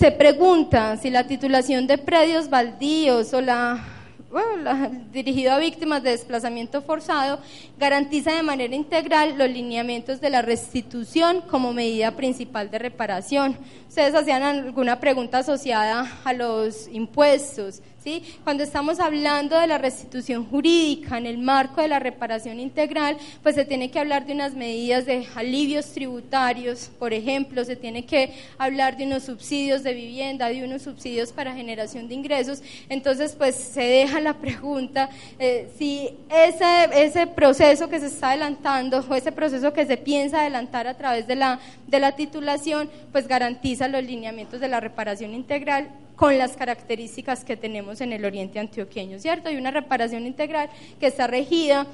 se 0.00 0.10
pregunta 0.10 0.96
si 0.96 1.10
la 1.10 1.26
titulación 1.26 1.86
de 1.86 1.98
predios 1.98 2.48
baldíos 2.48 3.34
o 3.34 3.42
la 3.42 3.84
bueno, 4.30 4.90
dirigido 5.12 5.52
a 5.52 5.58
víctimas 5.58 6.02
de 6.02 6.10
desplazamiento 6.10 6.80
forzado, 6.82 7.40
garantiza 7.76 8.32
de 8.32 8.42
manera 8.42 8.74
integral 8.74 9.36
los 9.36 9.50
lineamientos 9.50 10.20
de 10.20 10.30
la 10.30 10.40
restitución 10.40 11.42
como 11.42 11.74
medida 11.74 12.12
principal 12.12 12.70
de 12.70 12.78
reparación. 12.78 13.58
Ustedes 13.88 14.14
hacían 14.14 14.42
alguna 14.42 15.00
pregunta 15.00 15.38
asociada 15.38 16.20
a 16.24 16.32
los 16.32 16.88
impuestos, 16.92 17.82
¿sí? 18.02 18.22
Cuando 18.44 18.62
estamos 18.62 18.98
hablando 19.00 19.58
de 19.58 19.66
la 19.66 19.78
restitución 19.78 20.46
jurídica 20.46 21.18
en 21.18 21.26
el 21.26 21.38
marco 21.38 21.80
de 21.80 21.88
la 21.88 21.98
reparación 21.98 22.60
integral, 22.60 23.16
pues 23.42 23.54
se 23.54 23.64
tiene 23.64 23.90
que 23.90 23.98
hablar 23.98 24.26
de 24.26 24.32
unas 24.32 24.54
medidas 24.54 25.06
de 25.06 25.26
alivios 25.34 25.92
tributarios, 25.92 26.90
por 26.98 27.12
ejemplo, 27.12 27.64
se 27.64 27.76
tiene 27.76 28.04
que 28.04 28.32
hablar 28.58 28.96
de 28.96 29.04
unos 29.04 29.24
subsidios 29.24 29.82
de 29.82 29.94
vivienda, 29.94 30.48
de 30.48 30.64
unos 30.64 30.82
subsidios 30.82 31.32
para 31.32 31.54
generación 31.54 32.08
de 32.08 32.14
ingresos. 32.14 32.62
Entonces, 32.88 33.34
pues 33.36 33.54
se 33.54 33.82
deja 33.82 34.20
la 34.20 34.34
pregunta 34.34 35.10
eh, 35.38 35.70
si 35.76 36.10
ese, 36.30 37.04
ese 37.04 37.26
proceso 37.26 37.88
que 37.88 38.00
se 38.00 38.06
está 38.06 38.30
adelantando 38.30 39.04
o 39.08 39.14
ese 39.14 39.32
proceso 39.32 39.72
que 39.72 39.86
se 39.86 39.96
piensa 39.96 40.40
adelantar 40.40 40.86
a 40.86 40.96
través 40.96 41.26
de 41.26 41.36
la, 41.36 41.60
de 41.86 42.00
la 42.00 42.12
titulación, 42.12 42.90
pues 43.12 43.28
garantiza 43.28 43.88
los 43.88 44.02
lineamientos 44.04 44.60
de 44.60 44.68
la 44.68 44.80
reparación 44.80 45.34
integral 45.34 45.90
con 46.20 46.37
las 46.37 46.54
características 46.54 47.46
que 47.46 47.56
tenemos 47.56 48.02
en 48.02 48.12
el 48.12 48.26
oriente 48.26 48.59
antioqueño, 48.59 49.18
¿cierto? 49.18 49.48
Hay 49.48 49.56
una 49.56 49.70
reparación 49.70 50.26
integral 50.26 50.68
que 51.00 51.06
está 51.06 51.26
regida 51.26 51.87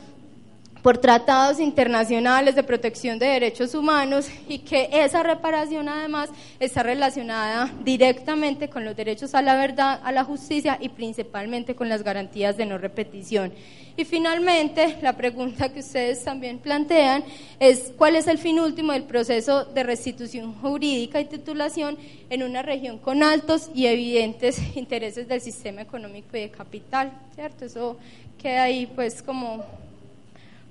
por 0.86 0.98
tratados 0.98 1.58
internacionales 1.58 2.54
de 2.54 2.62
protección 2.62 3.18
de 3.18 3.26
derechos 3.26 3.74
humanos 3.74 4.28
y 4.48 4.60
que 4.60 4.88
esa 4.92 5.24
reparación 5.24 5.88
además 5.88 6.30
está 6.60 6.84
relacionada 6.84 7.74
directamente 7.82 8.68
con 8.68 8.84
los 8.84 8.94
derechos 8.94 9.34
a 9.34 9.42
la 9.42 9.56
verdad, 9.56 10.00
a 10.04 10.12
la 10.12 10.22
justicia 10.22 10.78
y 10.80 10.90
principalmente 10.90 11.74
con 11.74 11.88
las 11.88 12.04
garantías 12.04 12.56
de 12.56 12.66
no 12.66 12.78
repetición. 12.78 13.52
Y 13.96 14.04
finalmente, 14.04 14.96
la 15.02 15.16
pregunta 15.16 15.72
que 15.72 15.80
ustedes 15.80 16.22
también 16.22 16.60
plantean 16.60 17.24
es 17.58 17.92
cuál 17.98 18.14
es 18.14 18.28
el 18.28 18.38
fin 18.38 18.60
último 18.60 18.92
del 18.92 19.02
proceso 19.02 19.64
de 19.64 19.82
restitución 19.82 20.54
jurídica 20.54 21.20
y 21.20 21.24
titulación 21.24 21.98
en 22.30 22.44
una 22.44 22.62
región 22.62 22.98
con 22.98 23.24
altos 23.24 23.70
y 23.74 23.86
evidentes 23.86 24.76
intereses 24.76 25.26
del 25.26 25.40
sistema 25.40 25.80
económico 25.80 26.36
y 26.36 26.42
de 26.42 26.50
capital, 26.50 27.10
¿cierto? 27.34 27.64
Eso 27.64 27.96
queda 28.40 28.62
ahí 28.62 28.86
pues 28.86 29.20
como 29.20 29.64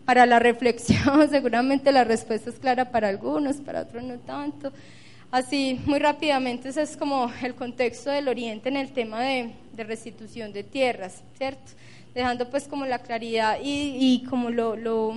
para 0.05 0.25
la 0.25 0.39
reflexión, 0.39 1.27
seguramente 1.29 1.91
la 1.91 2.03
respuesta 2.03 2.49
es 2.49 2.59
clara 2.59 2.91
para 2.91 3.09
algunos, 3.09 3.57
para 3.57 3.81
otros 3.81 4.03
no 4.03 4.17
tanto. 4.19 4.71
Así, 5.31 5.81
muy 5.85 5.99
rápidamente, 5.99 6.69
ese 6.69 6.83
es 6.83 6.95
como 6.95 7.31
el 7.41 7.55
contexto 7.55 8.09
del 8.09 8.27
Oriente 8.27 8.69
en 8.69 8.77
el 8.77 8.93
tema 8.93 9.21
de, 9.21 9.51
de 9.73 9.83
restitución 9.83 10.53
de 10.53 10.63
tierras, 10.63 11.23
¿cierto? 11.37 11.73
dejando 12.15 12.49
pues 12.49 12.67
como 12.67 12.85
la 12.85 12.99
claridad 12.99 13.59
y, 13.61 13.97
y 13.99 14.23
como 14.23 14.49
lo, 14.49 14.77
lo 14.77 15.13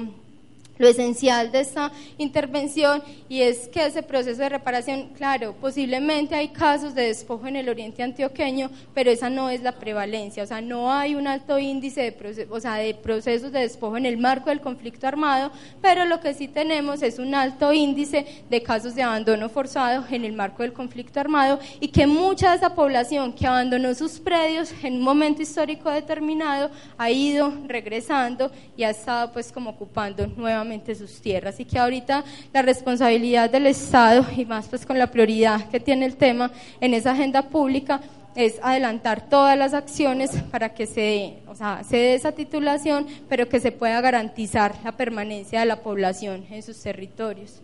lo 0.79 0.89
esencial 0.89 1.53
de 1.53 1.61
esta 1.61 1.93
intervención 2.17 3.03
y 3.29 3.43
es 3.43 3.69
que 3.69 3.85
ese 3.87 4.03
proceso 4.03 4.41
de 4.41 4.49
reparación, 4.49 5.11
claro, 5.17 5.55
posiblemente 5.61 6.35
hay 6.35 6.49
casos 6.49 6.95
de 6.95 7.09
despojo 7.09 7.47
en 7.47 7.57
el 7.57 7.69
oriente 7.69 8.03
antioqueño, 8.03 8.71
pero 8.95 9.11
esa 9.11 9.29
no 9.29 9.51
es 9.51 9.63
la 9.63 9.73
prevalencia, 9.73 10.43
o 10.43 10.47
sea, 10.47 10.61
no 10.61 10.93
hay 10.93 11.15
un 11.15 11.27
alto 11.27 11.59
índice 11.59 12.03
de, 12.03 12.95
procesos 12.95 13.53
de 13.53 13.61
despojo 13.61 13.97
en 13.97 14.07
el 14.07 14.17
marco 14.17 14.51
del 14.51 14.61
conflicto 14.61 15.07
armado, 15.07 15.51
pero 15.83 16.05
lo 16.05 16.21
que 16.21 16.35
sí 16.35 16.49
tenemos 16.49 17.03
es 17.03 17.19
un 17.19 17.35
alto 17.35 17.73
índice 17.73 18.45
de 18.49 18.63
casos 18.63 18.95
de 18.95 19.03
abandono 19.03 19.49
forzado 19.49 20.05
en 20.11 20.25
el 20.25 20.33
marco 20.33 20.63
del 20.63 20.73
conflicto 20.73 21.21
armado 21.21 21.59
y 21.81 21.89
que 21.89 22.07
mucha 22.07 22.51
de 22.51 22.57
esa 22.57 22.75
población 22.75 23.33
que 23.33 23.47
abandonó 23.47 23.95
sus 23.95 24.21
predios 24.21 24.73
en 24.83 24.95
un 24.95 25.03
momento 25.03 25.43
histórico 25.43 25.91
determinado 25.91 26.71
ha 26.97 27.11
ido 27.11 27.53
regresando 27.67 28.51
y 28.77 28.85
ha 28.85 28.91
estado 28.91 29.33
pues 29.33 29.51
como 29.51 29.71
ocupando 29.71 30.27
nuevamente 30.27 30.68
sus 30.95 31.21
tierras 31.21 31.59
y 31.61 31.65
que 31.65 31.79
ahorita 31.79 32.25
la 32.53 32.63
responsabilidad 32.63 33.51
del 33.51 33.67
Estado 33.67 34.25
y 34.37 34.45
más 34.45 34.69
pues 34.69 34.87
con 34.87 34.99
la 34.99 35.11
prioridad 35.11 35.69
que 35.71 35.81
tiene 35.81 36.07
el 36.07 36.17
tema 36.17 36.51
en 36.81 36.95
esa 36.95 37.13
agenda 37.13 37.43
pública 37.43 38.01
es 38.35 38.61
adelantar 38.63 39.29
todas 39.29 39.59
las 39.59 39.75
acciones 39.75 40.31
para 40.51 40.73
que 40.75 40.87
se, 40.87 41.39
o 41.49 41.55
sea, 41.55 41.83
se 41.83 41.97
dé 41.97 42.15
esa 42.15 42.33
titulación, 42.33 43.07
pero 43.29 43.49
que 43.49 43.59
se 43.59 43.73
pueda 43.73 44.01
garantizar 44.01 44.75
la 44.85 44.93
permanencia 44.93 45.61
de 45.61 45.67
la 45.67 45.83
población 45.83 46.45
en 46.51 46.63
sus 46.63 46.81
territorios. 46.81 47.61